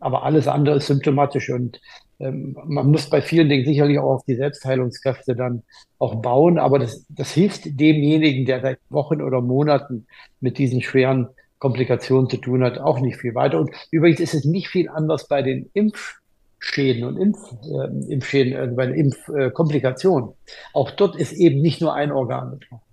[0.00, 1.80] aber alles andere ist symptomatisch und
[2.18, 5.62] man muss bei vielen Dingen sicherlich auch auf die Selbstheilungskräfte dann
[5.98, 10.06] auch bauen, aber das, das hilft demjenigen, der seit Wochen oder Monaten
[10.40, 11.28] mit diesen schweren
[11.58, 13.60] Komplikationen zu tun hat, auch nicht viel weiter.
[13.60, 18.76] Und übrigens ist es nicht viel anders bei den Impfschäden und Impf, äh, Impfschäden, also
[18.76, 20.30] bei den Impfkomplikationen.
[20.72, 22.84] auch dort ist eben nicht nur ein Organ betroffen.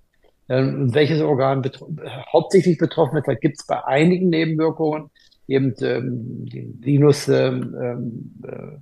[0.48, 1.90] Ähm, welches Organ betro
[2.32, 5.10] hauptsächlich betroffen ist, da gibt es bei einigen Nebenwirkungen
[5.48, 8.78] eben ähm, den Sinus ähm, ähm, äh,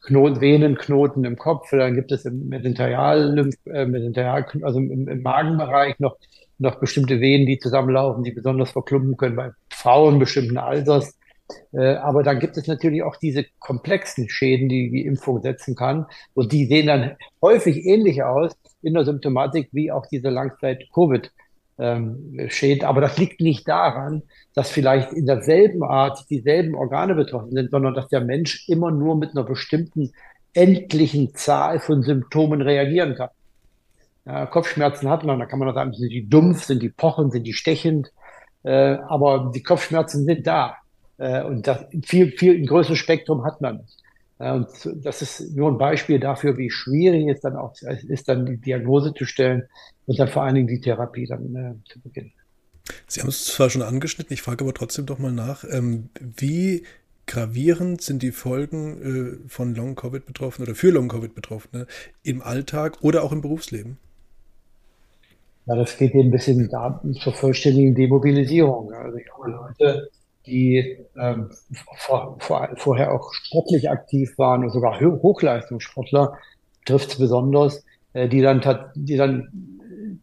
[0.00, 3.50] Knoten, Venenknoten im Kopf, dann gibt es im äh, Mesenterial
[4.62, 6.16] also im, im, Magenbereich noch,
[6.58, 11.18] noch bestimmte Venen, die zusammenlaufen, die besonders verklumpen können bei Frauen bestimmten Alters.
[11.72, 16.06] Äh, aber dann gibt es natürlich auch diese komplexen Schäden, die die Impfung setzen kann.
[16.34, 20.30] Und die sehen dann häufig ähnlich aus in der Symptomatik wie auch diese
[21.78, 22.52] Langzeit-Covid.
[22.52, 22.84] Schäden.
[22.84, 24.22] Aber das liegt nicht daran,
[24.54, 29.16] dass vielleicht in derselben Art dieselben Organe betroffen sind, sondern dass der Mensch immer nur
[29.16, 30.12] mit einer bestimmten
[30.54, 33.30] endlichen Zahl von Symptomen reagieren kann.
[34.26, 37.44] Ja, Kopfschmerzen hat man, da kann man sagen, sind die dumpf, sind die pochend, sind
[37.44, 38.12] die stechend,
[38.64, 40.76] äh, aber die Kopfschmerzen sind da.
[41.16, 43.76] Äh, und das viel, viel ein größeres Spektrum hat man.
[43.76, 44.07] Äh,
[44.38, 44.68] und
[45.02, 49.12] das ist nur ein Beispiel dafür, wie schwierig es dann auch ist, dann die Diagnose
[49.12, 49.64] zu stellen
[50.06, 52.32] und dann vor allen Dingen die Therapie dann äh, zu beginnen.
[53.06, 56.84] Sie haben es zwar schon angeschnitten, ich frage aber trotzdem doch mal nach, ähm, wie
[57.26, 61.86] gravierend sind die Folgen äh, von Long-Covid-Betroffenen oder für Long-Covid-Betroffene
[62.22, 63.98] im Alltag oder auch im Berufsleben?
[65.66, 66.70] Ja, das geht eben ein bisschen
[67.20, 68.90] zur vollständigen Demobilisierung.
[68.92, 70.10] Also ich habe Leute,
[70.48, 71.50] die ähm,
[71.96, 76.36] vor, vor, vorher auch sportlich aktiv waren und sogar Hochleistungssportler,
[76.84, 77.84] trifft es besonders,
[78.14, 78.60] äh, die, dann,
[78.94, 79.48] die dann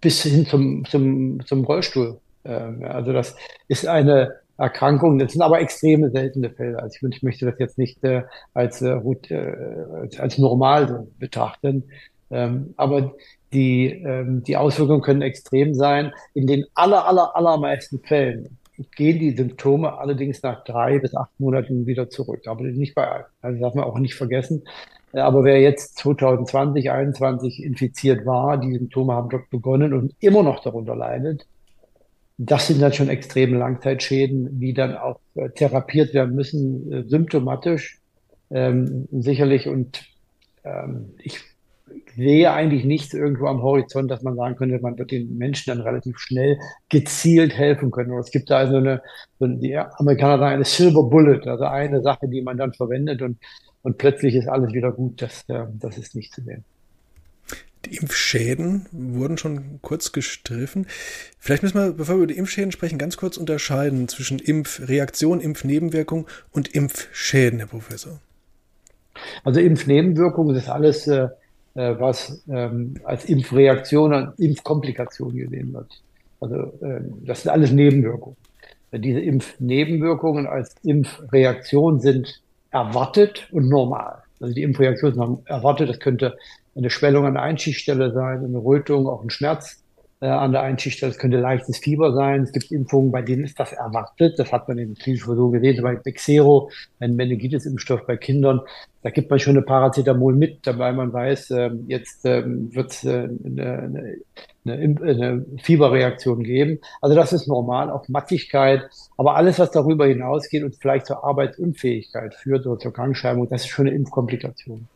[0.01, 2.19] bis hin zum, zum, zum Rollstuhl.
[2.43, 3.35] Äh, also das
[3.67, 6.81] ist eine Erkrankung, das sind aber extreme seltene Fälle.
[6.81, 8.99] Also ich, ich möchte das jetzt nicht äh, als, äh,
[9.93, 11.83] als, als normal betrachten.
[12.31, 13.13] Ähm, aber
[13.53, 16.11] die, ähm, die Auswirkungen können extrem sein.
[16.33, 18.57] In den aller, aller, allermeisten Fällen
[18.95, 22.47] gehen die Symptome allerdings nach drei bis acht Monaten wieder zurück.
[22.47, 23.25] Aber nicht bei allen.
[23.41, 24.63] Also darf man auch nicht vergessen.
[25.13, 30.61] Aber wer jetzt 2020, 2021 infiziert war, die Symptome haben dort begonnen und immer noch
[30.61, 31.47] darunter leidet,
[32.37, 37.99] das sind dann schon extreme Langzeitschäden, die dann auch äh, therapiert werden müssen, äh, symptomatisch
[38.51, 39.67] ähm, sicherlich.
[39.67, 40.03] Und
[40.65, 41.39] ähm, ich
[42.15, 45.81] sehe eigentlich nichts irgendwo am Horizont, dass man sagen könnte, man wird den Menschen dann
[45.81, 46.57] relativ schnell
[46.89, 48.11] gezielt helfen können.
[48.11, 49.01] Und es gibt da also eine,
[49.39, 53.37] so die Amerikaner sagen eine Silver Bullet, also eine Sache, die man dann verwendet und,
[53.83, 55.21] und plötzlich ist alles wieder gut.
[55.21, 56.63] Das, äh, das ist nicht zu sehen.
[57.85, 60.87] Die Impfschäden wurden schon kurz gestriffen.
[61.37, 66.25] Vielleicht müssen wir, bevor wir über die Impfschäden sprechen, ganz kurz unterscheiden zwischen Impfreaktion, Impfnebenwirkung
[66.51, 68.19] und Impfschäden, Herr Professor.
[69.43, 71.27] Also Impfnebenwirkungen ist alles äh,
[71.75, 76.01] äh, was ähm, als Impfreaktion und Impfkomplikation gesehen wird.
[76.39, 78.37] Also äh, das sind alles Nebenwirkungen.
[78.91, 84.23] Diese Impfnebenwirkungen als Impfreaktion sind erwartet und normal.
[84.39, 86.37] Also die Impfreaktion ist erwartet, das könnte
[86.75, 89.81] eine Schwellung an der Einschichtstelle sein, eine Rötung, auch ein Schmerz
[90.25, 91.11] äh, an der Einschichtstelle.
[91.11, 92.41] Es könnte leichtes Fieber sein.
[92.41, 94.39] Es gibt Impfungen, bei denen ist das erwartet.
[94.39, 95.83] Das hat man in klinischen Versuchen gesehen.
[95.83, 98.61] Bei Bexero, ein Meningitis-Impfstoff bei Kindern,
[99.03, 103.03] da gibt man schon eine Paracetamol mit, dabei man weiß, ähm, jetzt ähm, wird es
[103.03, 104.17] äh, eine,
[104.65, 106.79] eine, eine, Fieberreaktion geben.
[107.01, 108.89] Also das ist normal, auch Mattigkeit.
[109.17, 113.67] Aber alles, was darüber hinausgeht und vielleicht zur Arbeitsunfähigkeit führt oder zur Krankschreibung, das ist
[113.67, 114.87] schon eine Impfkomplikation.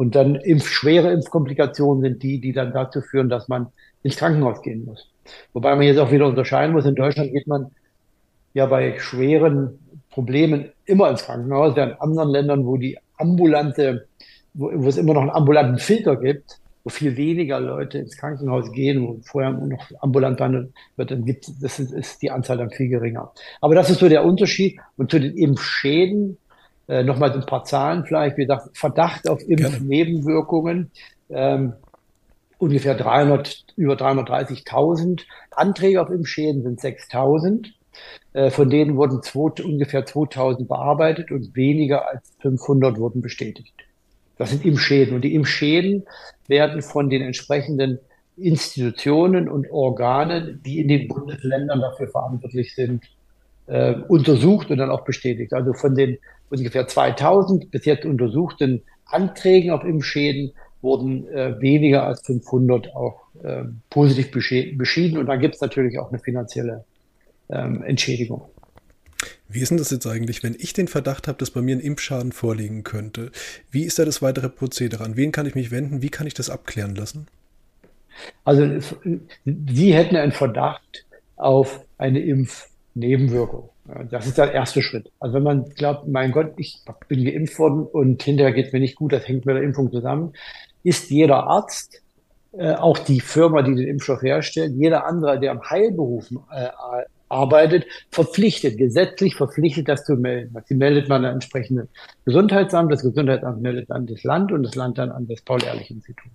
[0.00, 3.66] Und dann impf, schwere Impfkomplikationen sind die, die dann dazu führen, dass man
[4.02, 5.10] ins Krankenhaus gehen muss.
[5.52, 7.66] Wobei man jetzt auch wieder unterscheiden muss, in Deutschland geht man
[8.54, 14.06] ja bei schweren Problemen immer ins Krankenhaus, während in anderen Ländern, wo die ambulante,
[14.54, 18.72] wo, wo es immer noch einen ambulanten Filter gibt, wo viel weniger Leute ins Krankenhaus
[18.72, 22.70] gehen, wo vorher noch ambulant behandelt wird, dann gibt das ist, ist die Anzahl dann
[22.70, 23.32] viel geringer.
[23.60, 24.80] Aber das ist so der Unterschied.
[24.96, 26.38] Und zu den Impfschäden,
[26.90, 30.90] äh, nochmal ein paar Zahlen vielleicht, wie gesagt, Verdacht auf Impfnebenwirkungen.
[31.28, 31.74] Ähm,
[32.58, 35.22] ungefähr 300, über 330.000.
[35.52, 37.68] Anträge auf Impfschäden sind 6.000.
[38.32, 43.74] Äh, von denen wurden zwei, ungefähr 2.000 bearbeitet und weniger als 500 wurden bestätigt.
[44.36, 45.14] Das sind Impfschäden.
[45.14, 46.06] Und die Impfschäden
[46.48, 48.00] werden von den entsprechenden
[48.36, 53.04] Institutionen und Organen, die in den Bundesländern dafür verantwortlich sind,
[53.66, 55.52] äh, untersucht und dann auch bestätigt.
[55.52, 56.18] Also von den
[56.50, 63.64] ungefähr 2000 bis jetzt untersuchten Anträgen auf Impfschäden wurden äh, weniger als 500 auch äh,
[63.90, 65.18] positiv beschieden.
[65.18, 66.84] Und dann gibt es natürlich auch eine finanzielle
[67.50, 68.42] ähm, Entschädigung.
[69.48, 71.80] Wie ist denn das jetzt eigentlich, wenn ich den Verdacht habe, dass bei mir ein
[71.80, 73.32] Impfschaden vorliegen könnte?
[73.70, 75.04] Wie ist da das weitere Prozedere?
[75.04, 76.02] An wen kann ich mich wenden?
[76.02, 77.26] Wie kann ich das abklären lassen?
[78.44, 78.78] Also
[79.44, 81.04] Sie hätten einen Verdacht
[81.36, 83.70] auf eine Impfnebenwirkung.
[84.10, 85.10] Das ist der erste Schritt.
[85.20, 88.96] Also wenn man glaubt, mein Gott, ich bin geimpft worden und hinterher geht mir nicht
[88.96, 90.32] gut, das hängt mit der Impfung zusammen,
[90.82, 92.02] ist jeder Arzt,
[92.52, 96.68] äh, auch die Firma, die den Impfstoff herstellt, jeder andere, der am Heilberuf äh,
[97.28, 100.56] arbeitet, verpflichtet, gesetzlich verpflichtet, das zu melden.
[100.66, 101.88] Sie meldet man an entsprechenden
[102.24, 106.32] Gesundheitsamt, das Gesundheitsamt meldet an das Land und das Land dann an das Paul-Ehrlich-Institut.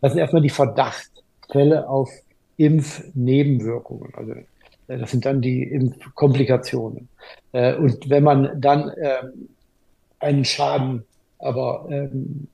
[0.00, 2.10] Das sind erstmal die Verdachtsfälle auf
[2.56, 4.12] Impfnebenwirkungen.
[4.14, 4.44] Also äh,
[4.98, 7.08] das sind dann die Impfkomplikationen.
[7.52, 9.48] Äh, und wenn man dann ähm,
[10.18, 11.04] einen Schaden
[11.38, 12.48] aber ähm,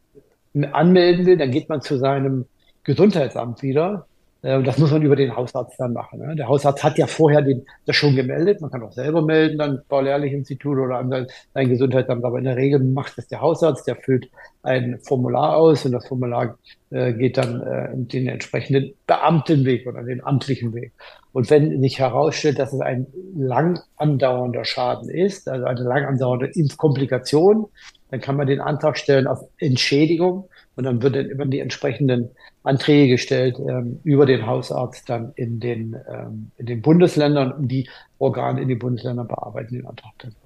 [0.72, 2.46] anmelden will, dann geht man zu seinem
[2.84, 4.07] Gesundheitsamt wieder
[4.42, 6.20] äh, das muss man über den Hausarzt dann machen.
[6.20, 6.36] Ne?
[6.36, 8.60] Der Hausarzt hat ja vorher den, das schon gemeldet.
[8.60, 12.24] Man kann auch selber melden, dann Paul-Ehrlich-Institut oder an sein Gesundheitsamt.
[12.24, 13.86] Aber in der Regel macht das der Hausarzt.
[13.86, 14.30] Der füllt
[14.62, 16.58] ein Formular aus und das Formular
[16.90, 20.92] äh, geht dann äh, den entsprechenden Beamtenweg oder den amtlichen Weg.
[21.32, 26.46] Und wenn sich herausstellt, dass es ein lang andauernder Schaden ist, also eine lang andauernde
[26.46, 27.66] Impfkomplikation,
[28.10, 32.30] dann kann man den Antrag stellen auf Entschädigung und dann wird dann die entsprechenden
[32.62, 37.88] Anträge gestellt ähm, über den Hausarzt dann in den, ähm, in den Bundesländern und die
[38.20, 40.36] Organe in den Bundesländern bearbeiten den Antrag dann.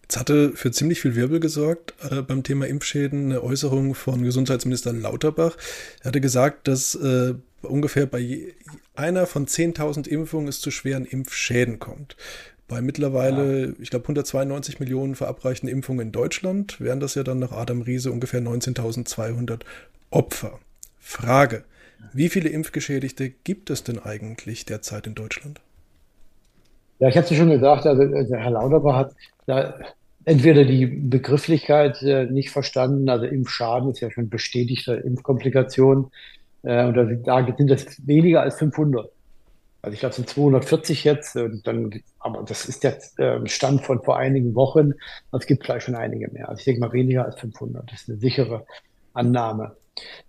[0.00, 4.94] Jetzt hatte für ziemlich viel Wirbel gesorgt äh, beim Thema Impfschäden eine Äußerung von Gesundheitsminister
[4.94, 5.54] Lauterbach.
[6.00, 8.54] Er hatte gesagt, dass äh, ungefähr bei
[8.94, 12.16] einer von 10.000 Impfungen es zu schweren Impfschäden kommt.
[12.70, 13.72] Bei mittlerweile, ja.
[13.80, 18.12] ich glaube, 192 Millionen verabreichten Impfungen in Deutschland wären das ja dann nach Adam Riese
[18.12, 19.62] ungefähr 19.200
[20.10, 20.60] Opfer.
[21.00, 21.64] Frage,
[22.12, 25.60] wie viele Impfgeschädigte gibt es denn eigentlich derzeit in Deutschland?
[27.00, 29.14] Ja, ich ja schon gesagt, also der Herr Lauterbach hat
[29.46, 29.74] da
[30.24, 36.12] entweder die Begrifflichkeit äh, nicht verstanden, also Impfschaden ist ja schon bestätigte Impfkomplikation,
[36.62, 39.10] äh, und da, da sind das weniger als 500.
[39.82, 43.84] Also ich glaube, es sind 240 jetzt, und dann, aber das ist der äh, Stand
[43.84, 44.92] von vor einigen Wochen.
[45.32, 46.48] Es gibt vielleicht schon einige mehr.
[46.48, 47.90] Also ich denke mal weniger als 500.
[47.90, 48.66] Das ist eine sichere
[49.14, 49.76] Annahme.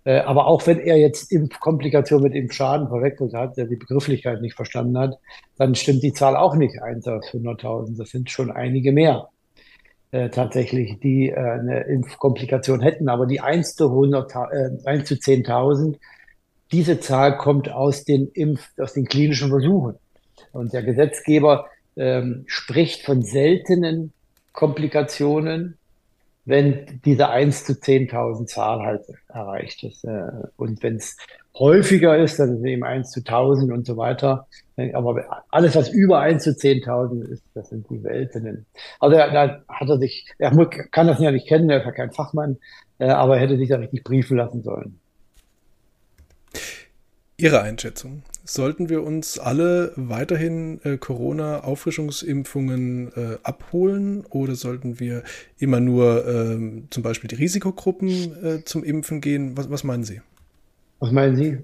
[0.04, 4.54] Äh, aber auch wenn er jetzt Impfkomplikationen mit Impfschaden verwechselt hat, der die Begrifflichkeit nicht
[4.54, 5.18] verstanden hat,
[5.56, 7.98] dann stimmt die Zahl auch nicht 1 aus 100.000.
[7.98, 9.28] Das sind schon einige mehr
[10.10, 13.08] äh, tatsächlich, die äh, eine Impfkomplikation hätten.
[13.08, 15.96] Aber die 1 zu, 100, äh, 1 zu 10.000
[16.72, 19.96] diese Zahl kommt aus den Impf, aus den klinischen Versuchen.
[20.52, 21.66] Und der Gesetzgeber
[21.96, 24.12] ähm, spricht von seltenen
[24.52, 25.78] Komplikationen,
[26.44, 30.04] wenn diese 1 zu 10.000 Zahl halt erreicht ist.
[30.04, 31.16] Äh, und wenn es
[31.58, 34.46] häufiger ist, dann ist es eben 1 zu 1000 und so weiter.
[34.94, 38.66] Aber alles, was über 1 zu 10.000 ist, das sind die seltenen.
[38.98, 40.50] Also da, da hat er sich, er
[40.90, 42.56] kann das ja nicht kennen, er ist ja kein Fachmann,
[42.98, 44.98] äh, aber er hätte sich da richtig briefen lassen sollen.
[47.42, 48.22] Ihre Einschätzung.
[48.44, 55.24] Sollten wir uns alle weiterhin äh, Corona-Auffrischungsimpfungen äh, abholen oder sollten wir
[55.58, 59.56] immer nur äh, zum Beispiel die Risikogruppen äh, zum Impfen gehen?
[59.56, 60.20] Was, was meinen Sie?
[61.00, 61.58] Was meinen Sie?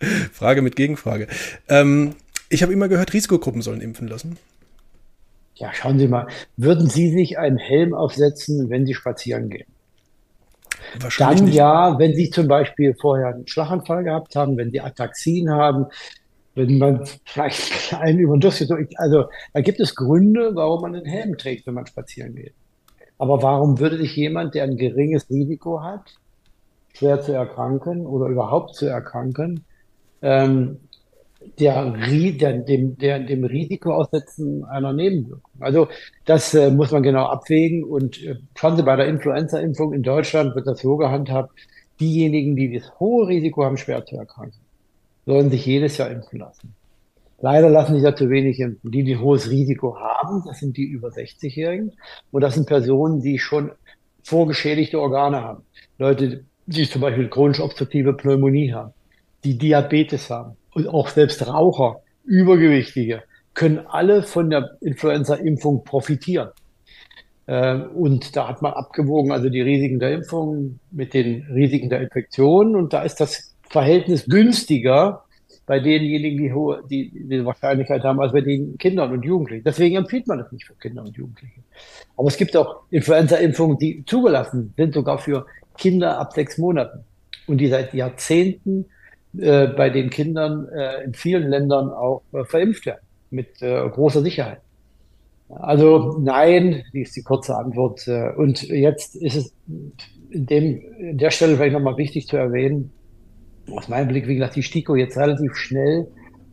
[0.32, 1.26] Frage mit Gegenfrage.
[1.68, 2.16] Ähm,
[2.50, 4.36] ich habe immer gehört, Risikogruppen sollen impfen lassen.
[5.54, 6.28] Ja, schauen Sie mal.
[6.58, 9.68] Würden Sie sich einen Helm aufsetzen, wenn Sie spazieren gehen?
[11.18, 11.54] Dann nicht.
[11.54, 15.86] ja, wenn Sie zum Beispiel vorher einen Schlaganfall gehabt haben, wenn Sie Ataxien haben,
[16.54, 18.34] wenn man vielleicht einen über
[18.96, 22.54] also da gibt es Gründe, warum man einen Helm trägt, wenn man spazieren geht.
[23.18, 26.16] Aber warum würde sich jemand, der ein geringes Risiko hat,
[26.94, 29.64] schwer zu erkranken oder überhaupt zu erkranken,
[30.22, 30.80] ähm,
[31.58, 35.50] der, der, dem, der, dem Risiko aussetzen einer Nebenwirkung.
[35.60, 35.88] Also
[36.24, 38.36] das äh, muss man genau abwägen und äh,
[38.76, 41.50] Sie bei der Influenza-Impfung in Deutschland wird das so gehandhabt,
[42.00, 44.60] diejenigen, die das hohe Risiko haben, schwer zu erkranken,
[45.24, 46.74] sollen sich jedes Jahr impfen lassen.
[47.40, 48.90] Leider lassen sich ja zu wenig impfen.
[48.90, 51.92] Die, die hohes Risiko haben, das sind die über 60-Jährigen
[52.32, 53.70] und das sind Personen, die schon
[54.22, 55.62] vorgeschädigte Organe haben.
[55.98, 58.92] Leute, die zum Beispiel chronisch obstruktive Pneumonie haben,
[59.44, 63.22] die Diabetes haben, und auch selbst Raucher, Übergewichtige,
[63.54, 66.50] können alle von der Influenza-Impfung profitieren.
[67.48, 72.02] Ähm, und da hat man abgewogen, also die Risiken der Impfung mit den Risiken der
[72.02, 72.76] Infektion.
[72.76, 75.22] Und da ist das Verhältnis günstiger,
[75.64, 79.64] bei denjenigen, die hohe, die, die Wahrscheinlichkeit haben, als bei den Kindern und Jugendlichen.
[79.64, 81.60] Deswegen empfiehlt man das nicht für Kinder und Jugendliche.
[82.18, 85.46] Aber es gibt auch Influenza-Impfungen, die zugelassen sind, sogar für
[85.78, 87.04] Kinder ab sechs Monaten
[87.46, 88.84] und die seit Jahrzehnten
[89.38, 94.22] äh, bei den Kindern äh, in vielen Ländern auch äh, verimpft werden, mit äh, großer
[94.22, 94.60] Sicherheit.
[95.48, 98.06] Also nein, die ist die kurze Antwort.
[98.08, 99.54] Äh, und jetzt ist es
[100.30, 102.90] in, dem, in der Stelle vielleicht nochmal wichtig zu erwähnen,
[103.70, 106.06] aus meinem Blickwinkel, dass die STIKO jetzt relativ schnell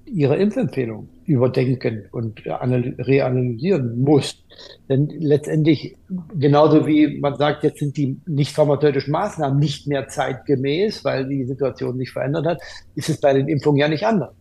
[0.06, 4.44] ihre Impfempfehlung überdenken und reanalysieren muss.
[4.90, 5.96] Denn letztendlich,
[6.38, 11.46] genauso wie man sagt, jetzt sind die nicht pharmazeutischen Maßnahmen nicht mehr zeitgemäß, weil die
[11.46, 12.62] Situation sich verändert hat,
[12.96, 14.34] ist es bei den Impfungen ja nicht anders.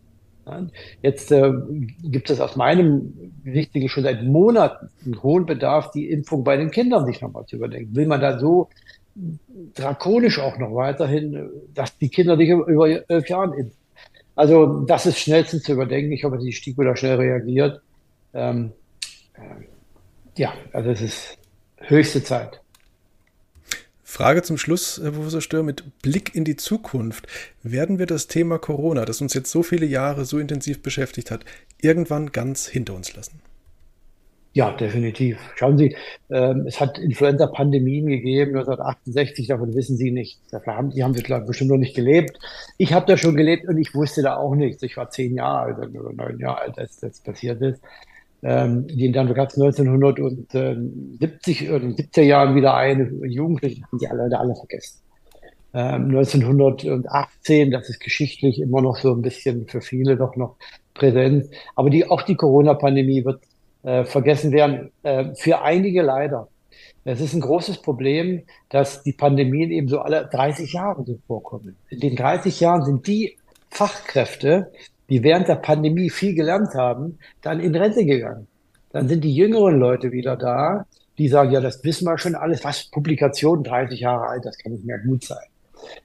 [1.03, 1.53] Jetzt äh,
[2.03, 6.73] gibt es aus meinem Sichtwinkel schon seit Monaten einen hohen Bedarf, die Impfung bei den
[6.73, 7.95] Kindern sich nochmal zu überdenken.
[7.95, 8.69] Will man da so
[9.75, 13.82] drakonisch auch noch weiterhin, dass die Kinder nicht über elf Jahren impfen?
[14.35, 16.13] Also das ist schnellstens zu überdenken.
[16.13, 17.81] Ich hoffe, die STIKO da schnell reagiert.
[18.33, 18.73] Ähm,
[19.35, 19.41] äh,
[20.37, 21.39] ja, also es ist
[21.79, 22.61] höchste Zeit.
[24.03, 27.27] Frage zum Schluss, Herr Professor Stör, mit Blick in die Zukunft.
[27.63, 31.45] Werden wir das Thema Corona, das uns jetzt so viele Jahre so intensiv beschäftigt hat,
[31.81, 33.41] irgendwann ganz hinter uns lassen?
[34.55, 35.39] Ja, definitiv.
[35.57, 35.97] Schauen Sie,
[36.29, 40.41] ähm, es hat Influenza-Pandemien gegeben, 1968, davon wissen Sie nicht.
[40.67, 42.39] Haben, die haben Sie, glaube ich, bestimmt noch nicht gelebt.
[42.77, 44.83] Ich habe da schon gelebt und ich wusste da auch nichts.
[44.83, 47.81] Ich war zehn Jahre alt oder neun Jahre alt, als das passiert ist.
[48.43, 54.55] Ähm, dann gab es 1970 oder 70er Jahren wieder eine Jugendliche, haben die alle, alle
[54.55, 54.99] vergessen.
[55.73, 60.57] Ähm, 1918, das ist geschichtlich immer noch so ein bisschen für viele doch noch
[60.93, 61.47] präsent.
[61.75, 63.41] Aber die, auch die Corona-Pandemie wird
[63.83, 64.91] äh, vergessen werden.
[65.03, 66.49] Äh, für einige leider.
[67.05, 71.77] Es ist ein großes Problem, dass die Pandemien eben so alle 30 Jahre so vorkommen.
[71.89, 73.37] In den 30 Jahren sind die
[73.71, 74.71] Fachkräfte,
[75.09, 78.47] die während der Pandemie viel gelernt haben, dann in Rente gegangen.
[78.93, 80.87] Dann sind die jüngeren Leute wieder da,
[81.19, 82.65] die sagen, ja, das wissen wir schon alles.
[82.65, 85.45] Was, Publikation 30 Jahre alt, das kann nicht mehr gut sein.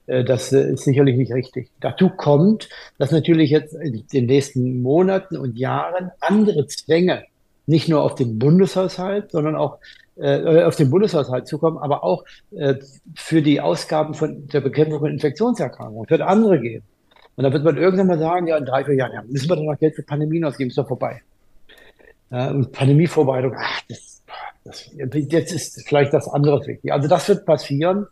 [0.08, 1.70] Äh, das äh, ist sicherlich nicht richtig.
[1.80, 7.24] Dazu kommt, dass natürlich jetzt in den nächsten Monaten und Jahren andere Zwänge
[7.68, 9.78] nicht nur auf den Bundeshaushalt, sondern auch
[10.16, 12.76] äh, auf den Bundeshaushalt zukommen, aber auch äh,
[13.16, 16.06] für die Ausgaben von der Bekämpfung von Infektionserkrankungen.
[16.06, 16.86] Es wird andere geben.
[17.36, 19.56] Und da wird man irgendwann mal sagen, ja, in drei, vier Jahren, ja, müssen wir
[19.56, 21.22] dann noch Geld für Pandemien ausgeben, ist doch vorbei.
[22.32, 24.24] Ja, und Pandemievorbereitung, ach, das,
[24.64, 26.92] das, jetzt ist vielleicht das andere wichtig.
[26.92, 28.08] Also das wird passieren.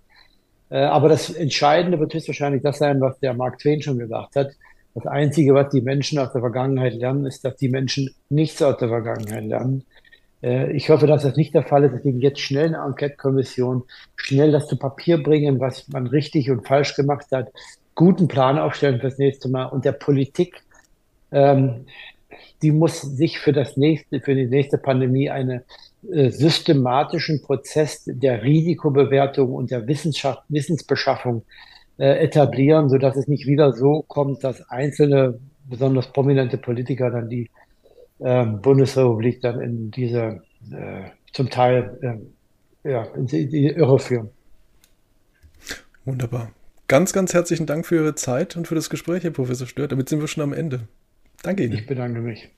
[0.70, 4.52] Äh, aber das Entscheidende wird höchstwahrscheinlich das sein, was der Mark Twain schon gesagt hat.
[4.96, 8.78] Das Einzige, was die Menschen aus der Vergangenheit lernen, ist, dass die Menschen nichts aus
[8.78, 9.84] der Vergangenheit lernen.
[10.42, 11.94] Äh, ich hoffe, dass das nicht der Fall ist.
[11.94, 13.84] Deswegen jetzt schnell eine Enquete-Kommission,
[14.16, 17.52] schnell das zu Papier bringen, was man richtig und falsch gemacht hat,
[17.94, 20.64] guten Plan aufstellen fürs nächste Mal und der Politik,
[21.32, 21.86] ähm,
[22.62, 25.62] die muss sich für das nächste, für die nächste Pandemie einen
[26.12, 31.44] äh, systematischen Prozess der Risikobewertung und der Wissenschaft, Wissensbeschaffung
[31.98, 37.30] äh, etablieren, so dass es nicht wieder so kommt, dass einzelne, besonders prominente Politiker dann
[37.30, 37.50] die
[38.20, 40.42] äh, Bundesrepublik dann in diese
[40.72, 41.98] äh, zum Teil
[42.84, 44.30] äh, ja, in die, Irre führen.
[46.06, 46.52] Wunderbar.
[46.88, 49.88] Ganz, ganz herzlichen Dank für Ihre Zeit und für das Gespräch, Herr Professor Stör.
[49.88, 50.88] Damit sind wir schon am Ende.
[51.42, 51.74] Danke Ihnen.
[51.74, 52.50] Ich bedanke mich.